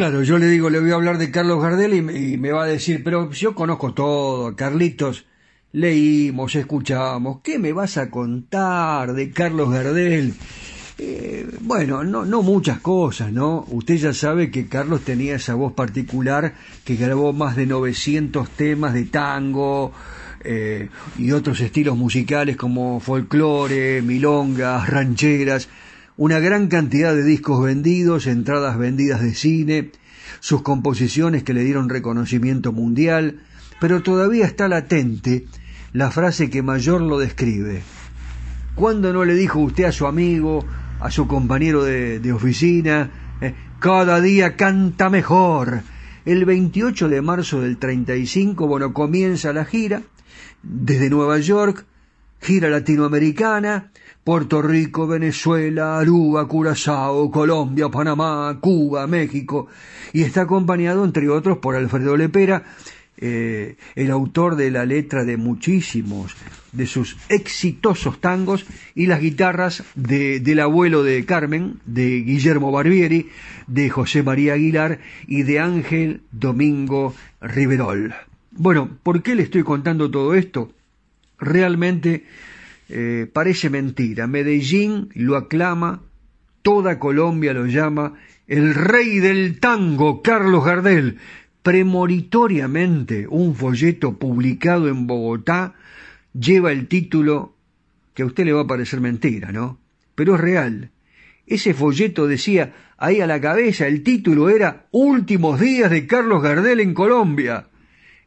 Claro, 0.00 0.22
yo 0.22 0.38
le 0.38 0.46
digo, 0.46 0.70
le 0.70 0.80
voy 0.80 0.92
a 0.92 0.94
hablar 0.94 1.18
de 1.18 1.30
Carlos 1.30 1.62
Gardel 1.62 1.92
y 1.92 2.00
me, 2.00 2.18
y 2.18 2.38
me 2.38 2.52
va 2.52 2.62
a 2.62 2.66
decir, 2.66 3.04
pero 3.04 3.30
yo 3.32 3.54
conozco 3.54 3.92
todo, 3.92 4.56
Carlitos, 4.56 5.26
leímos, 5.72 6.54
escuchamos, 6.54 7.40
¿qué 7.42 7.58
me 7.58 7.74
vas 7.74 7.98
a 7.98 8.08
contar 8.08 9.12
de 9.12 9.30
Carlos 9.30 9.70
Gardel? 9.70 10.32
Eh, 10.96 11.46
bueno, 11.60 12.02
no, 12.02 12.24
no 12.24 12.40
muchas 12.40 12.80
cosas, 12.80 13.30
¿no? 13.30 13.66
Usted 13.68 13.96
ya 13.96 14.14
sabe 14.14 14.50
que 14.50 14.68
Carlos 14.68 15.02
tenía 15.02 15.34
esa 15.34 15.52
voz 15.52 15.74
particular 15.74 16.54
que 16.82 16.96
grabó 16.96 17.34
más 17.34 17.54
de 17.54 17.66
900 17.66 18.48
temas 18.48 18.94
de 18.94 19.04
tango 19.04 19.92
eh, 20.42 20.88
y 21.18 21.32
otros 21.32 21.60
estilos 21.60 21.98
musicales 21.98 22.56
como 22.56 23.00
folclore, 23.00 24.00
milongas, 24.00 24.88
rancheras, 24.88 25.68
una 26.20 26.38
gran 26.38 26.68
cantidad 26.68 27.14
de 27.14 27.24
discos 27.24 27.64
vendidos, 27.64 28.26
entradas 28.26 28.76
vendidas 28.76 29.22
de 29.22 29.32
cine, 29.32 29.90
sus 30.40 30.60
composiciones 30.60 31.44
que 31.44 31.54
le 31.54 31.64
dieron 31.64 31.88
reconocimiento 31.88 32.72
mundial, 32.72 33.40
pero 33.80 34.02
todavía 34.02 34.44
está 34.44 34.68
latente 34.68 35.46
la 35.94 36.10
frase 36.10 36.50
que 36.50 36.62
mayor 36.62 37.00
lo 37.00 37.18
describe. 37.18 37.80
¿Cuándo 38.74 39.14
no 39.14 39.24
le 39.24 39.32
dijo 39.32 39.60
usted 39.60 39.84
a 39.84 39.92
su 39.92 40.06
amigo, 40.06 40.62
a 41.00 41.10
su 41.10 41.26
compañero 41.26 41.84
de, 41.84 42.32
oficina, 42.34 43.10
eh, 43.40 43.54
cada 43.78 44.20
día 44.20 44.56
canta 44.56 45.08
mejor? 45.08 45.80
El 46.26 46.44
28 46.44 47.08
de 47.08 47.22
marzo 47.22 47.62
del 47.62 47.78
35, 47.78 48.66
bueno, 48.66 48.92
comienza 48.92 49.54
la 49.54 49.64
gira 49.64 50.02
desde 50.62 51.08
Nueva 51.08 51.38
York, 51.38 51.86
gira 52.40 52.68
latinoamericana, 52.68 53.90
Puerto 54.24 54.62
Rico, 54.62 55.06
Venezuela, 55.06 55.98
Aruba, 55.98 56.46
Curazao, 56.46 57.30
Colombia, 57.30 57.88
Panamá, 57.88 58.58
Cuba, 58.60 59.06
México, 59.06 59.68
y 60.12 60.22
está 60.22 60.42
acompañado, 60.42 61.04
entre 61.04 61.28
otros, 61.28 61.58
por 61.58 61.74
Alfredo 61.74 62.16
Lepera, 62.16 62.64
eh, 63.22 63.76
el 63.96 64.10
autor 64.10 64.56
de 64.56 64.70
la 64.70 64.86
letra 64.86 65.24
de 65.24 65.36
muchísimos 65.36 66.34
de 66.72 66.86
sus 66.86 67.18
exitosos 67.28 68.18
tangos 68.20 68.64
y 68.94 69.06
las 69.06 69.20
guitarras 69.20 69.84
de, 69.94 70.40
del 70.40 70.60
abuelo 70.60 71.02
de 71.02 71.24
Carmen, 71.26 71.80
de 71.84 72.22
Guillermo 72.22 72.72
Barbieri, 72.72 73.28
de 73.66 73.90
José 73.90 74.22
María 74.22 74.54
Aguilar 74.54 75.00
y 75.26 75.42
de 75.42 75.60
Ángel 75.60 76.22
Domingo 76.32 77.14
Riverol. 77.42 78.14
Bueno, 78.52 78.88
¿por 79.02 79.22
qué 79.22 79.34
le 79.34 79.42
estoy 79.42 79.64
contando 79.64 80.10
todo 80.10 80.34
esto? 80.34 80.72
Realmente 81.40 82.24
eh, 82.88 83.26
parece 83.32 83.70
mentira. 83.70 84.26
Medellín 84.26 85.08
lo 85.14 85.36
aclama, 85.36 86.02
toda 86.62 86.98
Colombia 86.98 87.52
lo 87.52 87.66
llama 87.66 88.14
el 88.46 88.74
rey 88.74 89.20
del 89.20 89.60
tango, 89.60 90.22
Carlos 90.22 90.64
Gardel. 90.64 91.18
Premonitoriamente, 91.62 93.26
un 93.28 93.54
folleto 93.54 94.18
publicado 94.18 94.88
en 94.88 95.06
Bogotá 95.06 95.74
lleva 96.32 96.72
el 96.72 96.88
título 96.88 97.54
que 98.14 98.22
a 98.22 98.26
usted 98.26 98.44
le 98.44 98.52
va 98.52 98.62
a 98.62 98.66
parecer 98.66 99.00
mentira, 99.00 99.52
¿no? 99.52 99.78
Pero 100.14 100.34
es 100.34 100.40
real. 100.40 100.90
Ese 101.46 101.74
folleto 101.74 102.26
decía 102.26 102.74
ahí 102.96 103.20
a 103.20 103.26
la 103.26 103.40
cabeza, 103.40 103.86
el 103.86 104.02
título 104.02 104.48
era 104.48 104.86
Últimos 104.90 105.60
días 105.60 105.90
de 105.90 106.06
Carlos 106.06 106.42
Gardel 106.42 106.80
en 106.80 106.94
Colombia, 106.94 107.66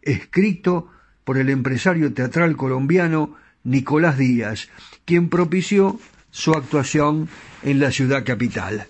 escrito 0.01 0.89
por 1.24 1.38
el 1.38 1.49
empresario 1.49 2.13
teatral 2.13 2.55
colombiano 2.55 3.36
Nicolás 3.63 4.17
Díaz, 4.17 4.69
quien 5.05 5.30
propició 5.30 5.99
su 6.32 6.51
actuación 6.51 7.30
en 7.63 7.80
la 7.80 7.91
ciudad 7.91 8.26
capital. 8.26 8.86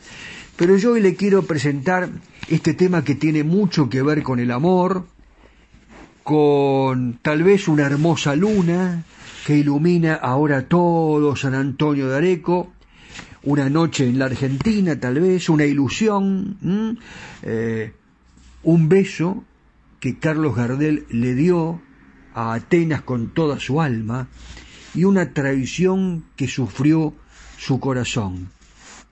Pero 0.55 0.77
yo 0.77 0.93
hoy 0.93 1.01
le 1.01 1.15
quiero 1.15 1.43
presentar 1.43 2.09
este 2.47 2.73
tema 2.73 3.03
que 3.03 3.15
tiene 3.15 3.43
mucho 3.43 3.89
que 3.89 4.01
ver 4.01 4.23
con 4.23 4.39
el 4.39 4.51
amor, 4.51 5.05
con 6.23 7.19
tal 7.21 7.43
vez 7.43 7.67
una 7.67 7.85
hermosa 7.85 8.35
luna 8.35 9.03
que 9.45 9.57
ilumina 9.57 10.15
ahora 10.15 10.67
todo 10.67 11.35
San 11.35 11.53
Antonio 11.53 12.07
de 12.09 12.17
Areco, 12.17 12.71
una 13.43 13.69
noche 13.69 14.07
en 14.07 14.19
la 14.19 14.25
Argentina 14.25 14.97
tal 14.99 15.19
vez, 15.19 15.49
una 15.49 15.65
ilusión, 15.65 16.97
eh, 17.41 17.91
un 18.63 18.89
beso 18.89 19.43
que 19.99 20.17
Carlos 20.17 20.55
Gardel 20.55 21.05
le 21.09 21.35
dio 21.35 21.81
a 22.33 22.53
Atenas 22.53 23.01
con 23.01 23.33
toda 23.33 23.59
su 23.59 23.81
alma, 23.81 24.27
y 24.95 25.05
una 25.05 25.33
traición 25.33 26.25
que 26.35 26.47
sufrió 26.47 27.13
su 27.57 27.79
corazón. 27.79 28.49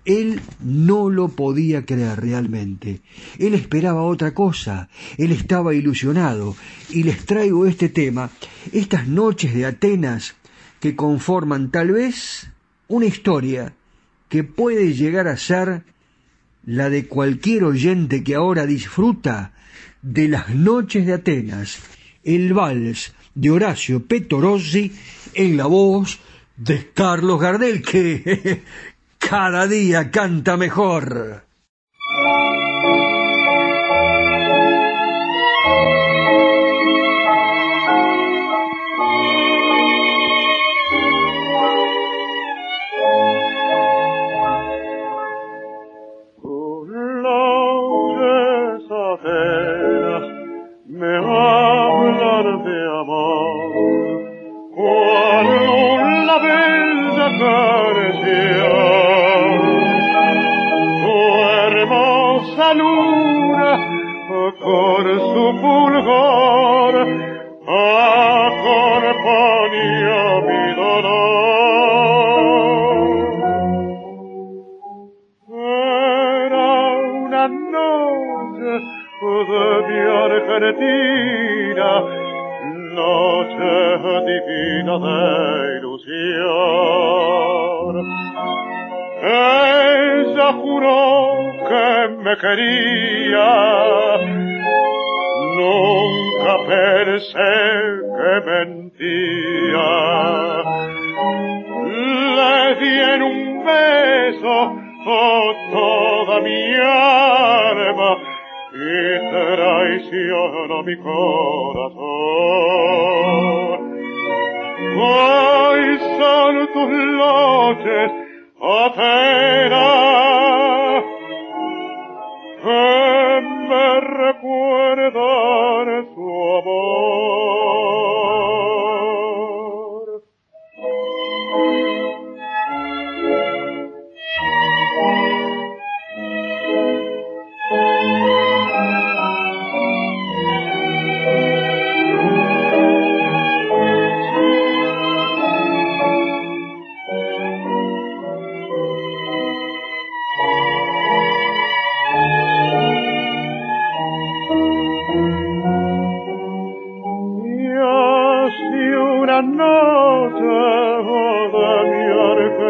Él 0.04 0.42
no 0.60 1.10
lo 1.10 1.30
podía 1.30 1.86
creer 1.86 2.22
realmente. 2.22 3.02
Él 3.38 3.54
esperaba 3.54 4.02
otra 4.02 4.34
cosa. 4.34 4.90
Él 5.18 5.32
estaba 5.32 5.76
ilusionado. 5.76 6.56
Y 6.90 7.04
les 7.04 7.26
traigo 7.26 7.68
este 7.68 7.90
tema, 7.90 8.32
estas 8.72 9.08
noches 9.08 9.54
de 9.54 9.66
Atenas 9.66 10.36
que 10.80 10.96
conforman 10.96 11.70
tal 11.70 11.92
vez 11.92 12.50
una 12.88 13.06
historia 13.06 13.74
que 14.28 14.44
puede 14.44 14.94
llegar 14.94 15.28
a 15.28 15.38
ser 15.38 15.84
la 16.66 16.90
de 16.90 17.08
cualquier 17.08 17.64
oyente 17.64 18.24
que 18.24 18.36
ahora 18.36 18.66
disfruta 18.66 19.54
de 20.02 20.28
las 20.28 20.50
noches 20.50 21.06
de 21.06 21.14
Atenas, 21.14 21.78
el 22.24 22.54
vals 22.54 23.14
de 23.34 23.52
Horacio 23.52 24.06
Petorossi 24.06 24.92
en 25.34 25.58
la 25.58 25.66
voz 25.66 26.20
de 26.58 26.92
Carlos 26.94 27.40
Gardel, 27.40 27.82
que 27.82 28.64
cada 29.18 29.68
día 29.68 30.12
canta 30.12 30.58
mejor. 30.58 31.44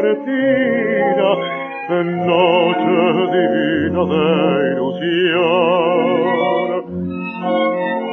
Argentina, 0.01 1.30
noche 2.26 2.95
divina 3.34 4.01
de 4.12 4.24
ilusión. 4.72 6.09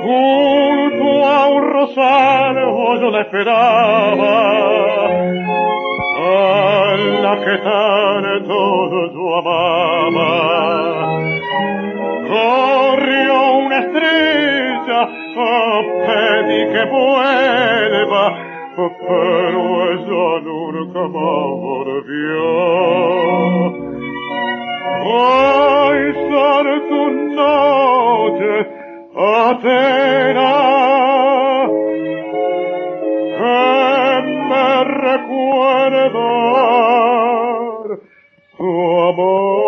Junto 0.04 1.08
a 1.26 1.48
un 1.48 1.62
rosario 1.72 3.00
yo 3.00 3.08
la 3.10 3.20
esperaba, 3.22 4.34
a 6.16 6.96
la 7.22 7.34
que 7.44 7.56
tanto 7.58 8.56
yo 9.12 9.38
amaba. 9.38 10.38
Corrió 12.28 13.34
una 13.64 13.78
estrella, 13.78 15.00
oh, 15.36 15.82
pedí 16.06 16.60
que 16.72 16.82
vuelva, 16.90 18.47
pero 18.86 19.90
ella 19.90 20.40
nunca 20.44 21.00
más 21.00 21.46
volvió. 21.66 22.44
Hoy 25.04 25.98
son 26.30 26.66
tus 26.88 27.12
noches, 27.34 28.66
Atena, 29.16 30.54
que 33.36 33.58
me 34.48 34.70
recuerdan 34.84 36.12
su 38.56 38.68
amor. 39.08 39.67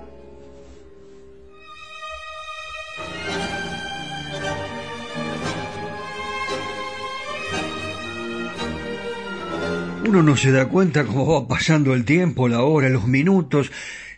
Uno 10.11 10.23
no 10.23 10.35
se 10.35 10.51
da 10.51 10.67
cuenta 10.67 11.05
cómo 11.05 11.25
va 11.41 11.47
pasando 11.47 11.93
el 11.93 12.03
tiempo, 12.03 12.49
la 12.49 12.63
hora, 12.63 12.89
los 12.89 13.07
minutos. 13.07 13.71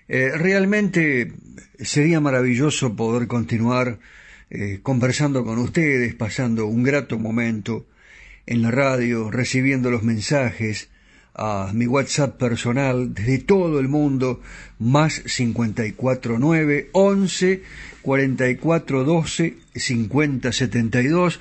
Eh, 0.07 0.31
realmente 0.33 1.33
sería 1.77 2.19
maravilloso 2.19 2.95
poder 2.95 3.27
continuar 3.27 3.99
eh, 4.49 4.79
conversando 4.81 5.45
con 5.45 5.59
ustedes, 5.59 6.15
pasando 6.15 6.65
un 6.65 6.81
grato 6.81 7.19
momento 7.19 7.85
en 8.47 8.63
la 8.63 8.71
radio, 8.71 9.29
recibiendo 9.29 9.91
los 9.91 10.01
mensajes 10.01 10.89
a 11.35 11.69
mi 11.75 11.85
WhatsApp 11.85 12.39
personal 12.39 13.13
desde 13.13 13.37
todo 13.37 13.79
el 13.79 13.87
mundo, 13.87 14.41
más 14.79 15.19
549 15.19 16.89
11 16.91 17.61
44 18.01 19.03
12 19.03 19.57
50 19.75 20.51
72 20.51 21.39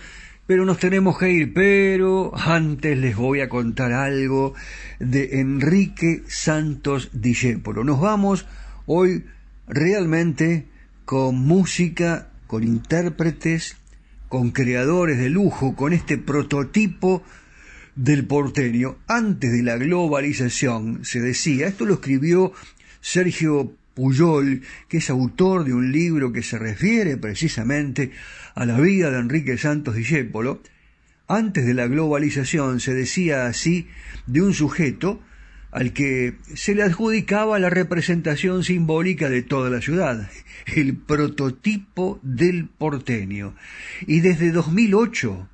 pero 0.53 0.67
nos 0.67 0.79
tenemos 0.79 1.19
que 1.19 1.33
ir, 1.33 1.55
pero 1.55 2.31
antes 2.37 2.99
les 2.99 3.17
voy 3.17 3.41
a 3.41 3.49
contar 3.49 3.95
algo 3.95 4.53
de 4.99 5.41
Enrique 5.41 6.25
Santos 6.29 7.09
Discépolo. 7.15 7.85
Nos 7.85 7.99
vamos 8.03 8.45
hoy 8.85 9.25
realmente 9.67 10.67
con 11.07 11.37
música, 11.37 12.29
con 12.47 12.65
intérpretes, 12.65 13.79
con 14.29 14.51
creadores 14.51 15.17
de 15.17 15.31
lujo, 15.31 15.75
con 15.75 15.95
este 15.95 16.19
prototipo 16.19 17.23
del 17.97 18.27
porteño. 18.27 18.99
Antes 19.07 19.53
de 19.53 19.63
la 19.63 19.79
globalización, 19.79 21.03
se 21.07 21.23
decía, 21.23 21.67
esto 21.67 21.87
lo 21.87 21.95
escribió 21.95 22.53
Sergio 23.01 23.73
Puyol, 23.95 24.63
que 24.89 24.99
es 24.99 25.11
autor 25.11 25.65
de 25.65 25.75
un 25.75 25.93
libro 25.93 26.33
que 26.33 26.43
se 26.43 26.59
refiere 26.59 27.17
precisamente 27.17 28.13
a 28.55 28.67
la 28.67 28.81
vida 28.81 29.11
de 29.11 29.19
Enrique 29.19 29.59
Santos 29.59 29.95
Discépolo, 29.95 30.63
antes 31.29 31.65
de 31.65 31.75
la 31.75 31.87
globalización 31.87 32.81
se 32.81 32.95
decía 32.95 33.47
así 33.47 33.89
de 34.27 34.43
un 34.43 34.55
sujeto 34.55 35.21
al 35.71 35.95
que 35.95 36.37
se 36.55 36.75
le 36.75 36.83
adjudicaba 36.83 37.59
la 37.59 37.71
representación 37.71 38.63
simbólica 38.63 39.31
de 39.31 39.43
toda 39.43 39.71
la 39.71 39.81
ciudad, 39.81 40.31
el 40.67 40.97
prototipo 40.97 42.21
del 42.23 42.69
porteño. 42.69 43.55
Y 44.07 44.21
desde 44.21 44.53
2008 44.53 45.49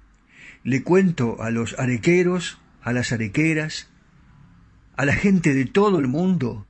le 0.64 0.82
cuento 0.82 1.40
a 1.40 1.50
los 1.50 1.78
arequeros, 1.78 2.58
a 2.82 2.92
las 2.92 3.12
arequeras, 3.12 3.88
a 4.96 5.04
la 5.04 5.14
gente 5.14 5.54
de 5.54 5.64
todo 5.64 6.00
el 6.00 6.08
mundo, 6.08 6.66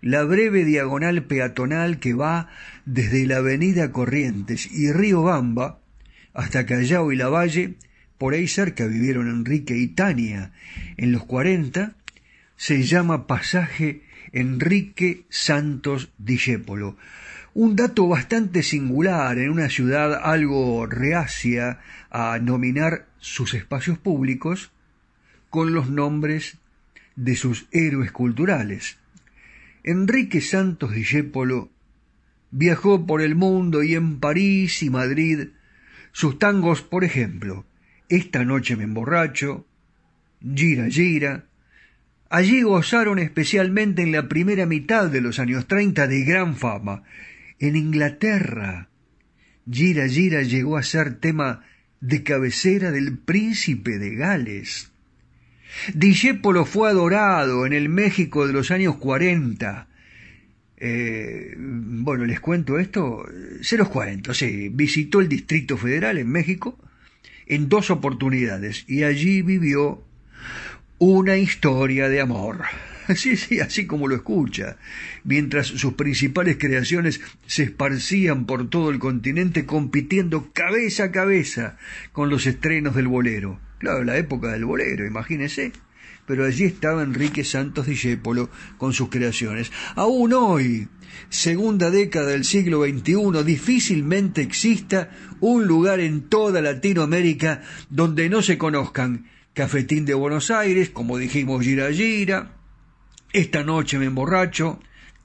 la 0.00 0.24
breve 0.24 0.64
diagonal 0.64 1.24
peatonal 1.24 1.98
que 1.98 2.14
va 2.14 2.48
desde 2.84 3.26
la 3.26 3.38
avenida 3.38 3.92
Corrientes 3.92 4.70
y 4.70 4.92
Río 4.92 5.22
Bamba 5.22 5.80
hasta 6.34 6.66
Callao 6.66 7.12
y 7.12 7.16
La 7.16 7.28
Valle, 7.28 7.74
por 8.18 8.34
ahí 8.34 8.46
cerca 8.46 8.86
vivieron 8.86 9.28
Enrique 9.28 9.76
y 9.76 9.88
Tania 9.88 10.52
en 10.96 11.12
los 11.12 11.24
40, 11.24 11.94
se 12.56 12.82
llama 12.82 13.26
Pasaje 13.26 14.02
Enrique 14.32 15.24
Santos 15.28 16.10
Discépolo. 16.18 16.96
Un 17.54 17.74
dato 17.74 18.06
bastante 18.06 18.62
singular 18.62 19.38
en 19.38 19.50
una 19.50 19.70
ciudad 19.70 20.20
algo 20.22 20.86
reacia 20.86 21.80
a 22.10 22.38
nominar 22.38 23.06
sus 23.18 23.54
espacios 23.54 23.96
públicos 23.98 24.70
con 25.48 25.72
los 25.72 25.88
nombres 25.88 26.58
de 27.16 27.34
sus 27.34 27.66
héroes 27.70 28.12
culturales. 28.12 28.98
Enrique 29.86 30.40
Santos 30.40 30.92
Discépolo 30.92 31.70
viajó 32.50 33.06
por 33.06 33.22
el 33.22 33.36
mundo 33.36 33.84
y 33.84 33.94
en 33.94 34.18
París 34.18 34.82
y 34.82 34.90
Madrid 34.90 35.50
sus 36.10 36.40
tangos, 36.40 36.82
por 36.82 37.04
ejemplo, 37.04 37.66
Esta 38.08 38.44
noche 38.44 38.74
me 38.74 38.82
emborracho, 38.82 39.64
Gira 40.40 40.90
Gira, 40.90 41.46
allí 42.30 42.62
gozaron 42.62 43.20
especialmente 43.20 44.02
en 44.02 44.10
la 44.10 44.28
primera 44.28 44.66
mitad 44.66 45.08
de 45.08 45.20
los 45.20 45.38
años 45.38 45.68
treinta 45.68 46.08
de 46.08 46.24
gran 46.24 46.56
fama. 46.56 47.04
En 47.60 47.76
Inglaterra, 47.76 48.88
Gira 49.70 50.08
Gira 50.08 50.42
llegó 50.42 50.78
a 50.78 50.82
ser 50.82 51.20
tema 51.20 51.64
de 52.00 52.24
cabecera 52.24 52.90
del 52.90 53.18
príncipe 53.18 53.98
de 53.98 54.16
Gales. 54.16 54.90
Discépolo 55.94 56.64
fue 56.64 56.88
adorado 56.90 57.66
en 57.66 57.72
el 57.72 57.88
México 57.88 58.46
de 58.46 58.52
los 58.52 58.70
años 58.70 58.96
cuarenta. 58.96 59.88
Eh, 60.78 61.54
bueno, 61.56 62.26
les 62.26 62.40
cuento 62.40 62.78
esto, 62.78 63.24
se 63.62 63.78
los 63.78 63.88
cuento, 63.88 64.34
sí, 64.34 64.68
visitó 64.68 65.20
el 65.20 65.28
Distrito 65.28 65.78
Federal 65.78 66.18
en 66.18 66.28
México 66.28 66.78
en 67.46 67.68
dos 67.68 67.90
oportunidades 67.90 68.84
y 68.86 69.04
allí 69.04 69.40
vivió 69.40 70.02
una 70.98 71.36
historia 71.36 72.08
de 72.08 72.20
amor. 72.20 72.64
Sí, 73.16 73.36
sí, 73.36 73.60
así 73.60 73.86
como 73.86 74.08
lo 74.08 74.16
escucha. 74.16 74.76
Mientras 75.24 75.66
sus 75.68 75.94
principales 75.94 76.56
creaciones 76.58 77.20
se 77.46 77.64
esparcían 77.64 78.46
por 78.46 78.68
todo 78.68 78.90
el 78.90 78.98
continente 78.98 79.66
compitiendo 79.66 80.50
cabeza 80.52 81.04
a 81.04 81.12
cabeza 81.12 81.76
con 82.12 82.30
los 82.30 82.46
estrenos 82.46 82.94
del 82.94 83.08
bolero. 83.08 83.60
Claro, 83.78 84.04
la 84.04 84.16
época 84.16 84.52
del 84.52 84.64
bolero, 84.64 85.06
imagínese. 85.06 85.72
Pero 86.26 86.44
allí 86.44 86.64
estaba 86.64 87.04
Enrique 87.04 87.44
Santos 87.44 87.86
Discépolo 87.86 88.50
con 88.78 88.92
sus 88.92 89.10
creaciones. 89.10 89.70
Aún 89.94 90.32
hoy, 90.32 90.88
segunda 91.28 91.90
década 91.90 92.30
del 92.30 92.44
siglo 92.44 92.84
XXI, 92.84 93.44
difícilmente 93.44 94.42
exista 94.42 95.10
un 95.38 95.66
lugar 95.66 96.00
en 96.00 96.22
toda 96.22 96.60
Latinoamérica 96.60 97.62
donde 97.90 98.28
no 98.28 98.42
se 98.42 98.58
conozcan 98.58 99.26
Cafetín 99.54 100.04
de 100.04 100.14
Buenos 100.14 100.50
Aires, 100.50 100.90
como 100.90 101.16
dijimos 101.16 101.62
Gira 101.62 101.92
Gira, 101.92 102.55
Esta 103.32 103.62
noche 103.64 103.98
me 103.98 104.06
emborracho, 104.06 104.80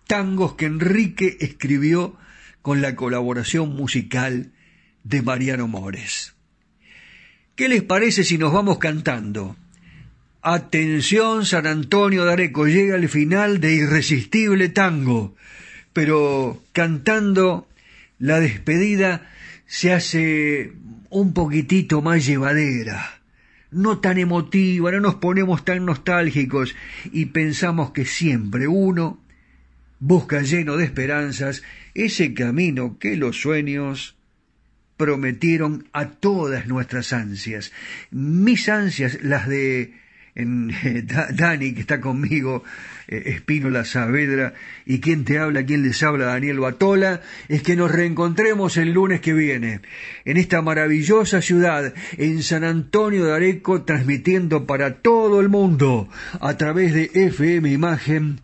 tangos 0.07 0.55
que 0.55 0.65
Enrique 0.65 1.37
escribió 1.39 2.17
con 2.61 2.81
la 2.81 2.95
colaboración 2.95 3.75
musical 3.75 4.51
de 5.03 5.21
Mariano 5.21 5.67
Mores. 5.67 6.33
¿Qué 7.55 7.69
les 7.69 7.83
parece 7.83 8.23
si 8.23 8.37
nos 8.37 8.53
vamos 8.53 8.79
cantando? 8.79 9.55
Atención 10.41 11.45
San 11.45 11.67
Antonio 11.67 12.25
de 12.25 12.33
Areco, 12.33 12.65
llega 12.65 12.95
el 12.95 13.07
final 13.09 13.59
de 13.59 13.75
Irresistible 13.75 14.69
Tango, 14.69 15.35
pero 15.93 16.63
cantando 16.71 17.67
la 18.17 18.39
despedida 18.39 19.29
se 19.67 19.93
hace 19.93 20.73
un 21.09 21.33
poquitito 21.33 22.01
más 22.01 22.25
llevadera, 22.25 23.20
no 23.71 23.99
tan 23.99 24.17
emotiva, 24.17 24.91
no 24.91 24.99
nos 24.99 25.15
ponemos 25.15 25.65
tan 25.65 25.85
nostálgicos 25.85 26.75
y 27.11 27.27
pensamos 27.27 27.91
que 27.91 28.05
siempre 28.05 28.67
uno 28.67 29.19
busca 29.99 30.41
lleno 30.41 30.77
de 30.77 30.85
esperanzas 30.85 31.63
ese 31.93 32.33
camino 32.33 32.97
que 32.99 33.15
los 33.15 33.39
sueños 33.39 34.17
prometieron 34.97 35.87
a 35.93 36.09
todas 36.09 36.67
nuestras 36.67 37.13
ansias. 37.13 37.71
Mis 38.11 38.69
ansias, 38.69 39.23
las 39.23 39.47
de 39.47 39.93
en, 40.35 40.71
Dani, 41.33 41.73
que 41.73 41.81
está 41.81 41.99
conmigo, 41.99 42.63
eh, 43.07 43.23
Espínola 43.27 43.85
Saavedra, 43.85 44.53
y 44.85 44.99
quien 44.99 45.25
te 45.25 45.39
habla, 45.39 45.65
quien 45.65 45.81
les 45.83 46.03
habla, 46.03 46.25
Daniel 46.25 46.59
Batola, 46.59 47.21
es 47.47 47.63
que 47.63 47.75
nos 47.75 47.91
reencontremos 47.91 48.77
el 48.77 48.93
lunes 48.93 49.21
que 49.21 49.33
viene, 49.33 49.81
en 50.25 50.37
esta 50.37 50.61
maravillosa 50.61 51.41
ciudad, 51.41 51.93
en 52.17 52.43
San 52.43 52.63
Antonio 52.63 53.25
de 53.25 53.33
Areco, 53.33 53.81
transmitiendo 53.83 54.65
para 54.65 55.01
todo 55.01 55.41
el 55.41 55.49
mundo, 55.49 56.07
a 56.39 56.55
través 56.57 56.93
de 56.93 57.11
FM 57.13 57.69
Imagen 57.71 58.39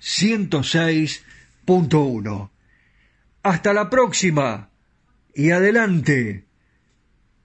106.1. 0.00 2.50
Hasta 3.42 3.72
la 3.72 3.88
próxima 3.88 4.68
y 5.34 5.50
adelante, 5.52 6.44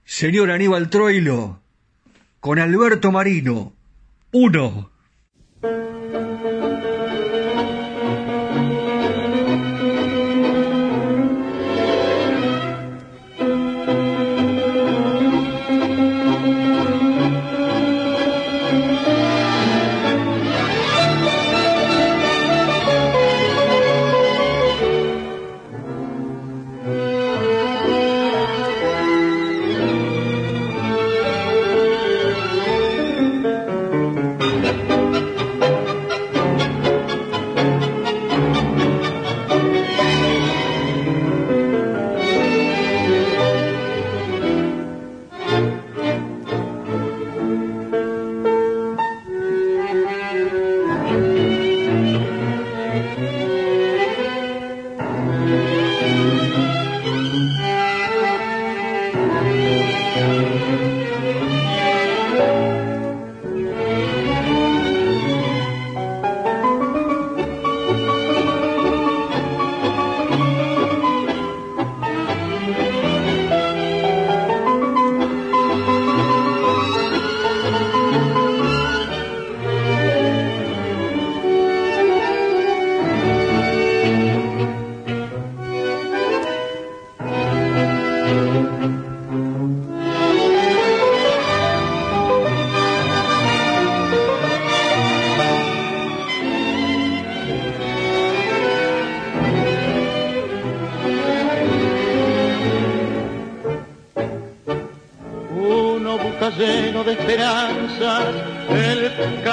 señor 0.04 0.50
Aníbal 0.50 0.90
Troilo, 0.90 1.63
con 2.44 2.58
Alberto 2.58 3.10
Marino. 3.10 3.72
Uno. 4.32 4.93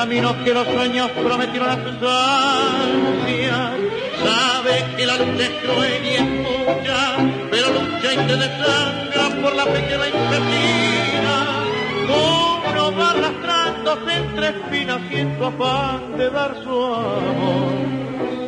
El 0.01 0.07
camino 0.07 0.43
que 0.43 0.53
los 0.53 0.67
sueños 0.67 1.11
prometieron 1.11 1.69
a 1.69 1.75
sus 1.75 1.93
ansias. 2.01 3.71
Sabe 4.23 4.95
que 4.97 5.05
la 5.05 5.17
lucha 5.17 5.43
es 5.43 5.51
cruel 5.61 6.05
y 6.05 6.15
es 6.15 6.21
mucha, 6.21 7.17
pero 7.51 7.67
lucha 7.69 8.13
y 8.13 8.17
se 8.17 8.35
desangra 8.35 9.41
por 9.43 9.55
la 9.55 9.65
fe 9.65 9.87
que 9.87 9.97
la. 9.97 10.05
Uno 12.67 12.97
va 12.97 13.11
arrastrándose 13.11 14.13
entre 14.15 14.49
espinas 14.49 15.01
y 15.11 15.15
en 15.17 15.37
su 15.37 15.45
afán 15.45 16.17
de 16.17 16.29
dar 16.31 16.55
su 16.63 16.83
amor. 16.83 17.73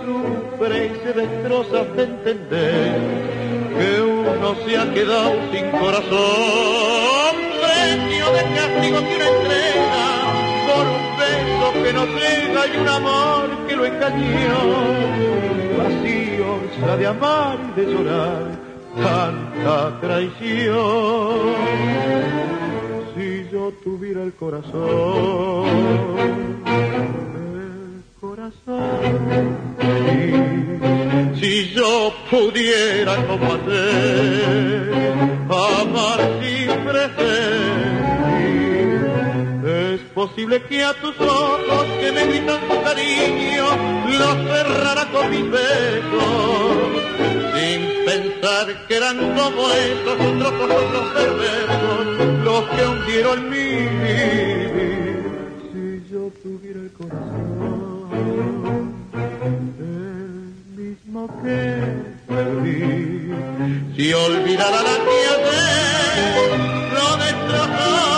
Sufre 0.04 0.86
y 0.88 1.06
se 1.06 1.14
destroza 1.14 1.82
hasta 1.82 2.02
entender 2.02 3.00
que 3.78 4.02
uno 4.02 4.56
se 4.66 4.78
ha 4.78 4.92
quedado 4.92 5.34
sin 5.52 5.70
corazón 5.70 7.36
premio 7.62 8.26
de 8.32 8.42
castigo 8.56 9.00
que 9.00 9.16
una 9.16 9.28
entrega 9.28 10.23
no 11.94 12.06
llega 12.06 12.68
y 12.68 12.78
un 12.78 12.88
amor 12.88 13.50
que 13.68 13.76
lo 13.76 13.86
engañó. 13.86 14.60
Vacío 15.78 16.60
se 16.76 16.98
de 16.98 17.08
amar 17.08 17.58
y 17.70 17.80
de 17.80 17.94
llorar 17.94 18.44
tanta 18.96 20.00
traición. 20.02 21.38
Si 23.16 23.48
yo 23.52 23.72
tuviera 23.84 24.24
el 24.24 24.34
corazón, 24.34 25.66
el 26.66 28.04
corazón, 28.20 29.58
si 31.40 31.74
yo 31.74 32.12
pudiera 32.32 33.16
como 33.28 33.54
hacer, 33.54 34.94
amar 35.50 36.20
sin 36.42 36.70
es 36.70 37.53
posible 40.28 40.64
que 40.64 40.82
a 40.82 40.94
tus 40.94 41.20
ojos 41.20 41.86
que 42.00 42.10
me 42.14 42.26
gritan 42.28 42.62
tu 42.70 42.82
cariño 42.82 43.66
los 44.08 44.36
cerrara 44.48 45.06
con 45.12 45.30
mis 45.30 45.52
besos 45.52 46.72
sin 47.54 47.80
pensar 48.06 48.88
que 48.88 48.96
eran 48.96 49.18
como 49.18 49.70
esos 49.72 50.18
otros 50.42 50.72
ojos 50.72 51.06
perversos 51.14 52.06
los 52.46 52.64
que 52.70 52.86
hundieron 52.88 53.50
mi 53.50 53.68
vivir 53.98 55.26
si 55.74 55.86
yo 56.10 56.32
tuviera 56.42 56.80
el 56.80 56.92
corazón 56.94 58.04
el 59.44 60.84
mismo 60.84 61.22
que 61.44 61.62
perdí 62.30 63.34
si 63.98 64.14
olvidara 64.14 64.82
la 64.90 64.98
tierra 65.10 65.60
lo 66.96 67.08
destrozó 67.18 68.13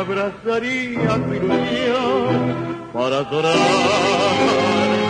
abrazaría 0.00 1.14
tu 1.26 1.34
ilusión 1.34 2.90
para 2.92 3.18
adorar 3.18 5.09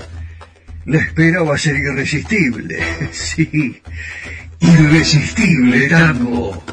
la 0.85 0.99
espera 0.99 1.43
va 1.43 1.55
a 1.55 1.57
ser 1.57 1.75
irresistible. 1.77 2.79
Sí, 3.11 3.81
irresistible 4.59 5.87
tango. 5.89 6.63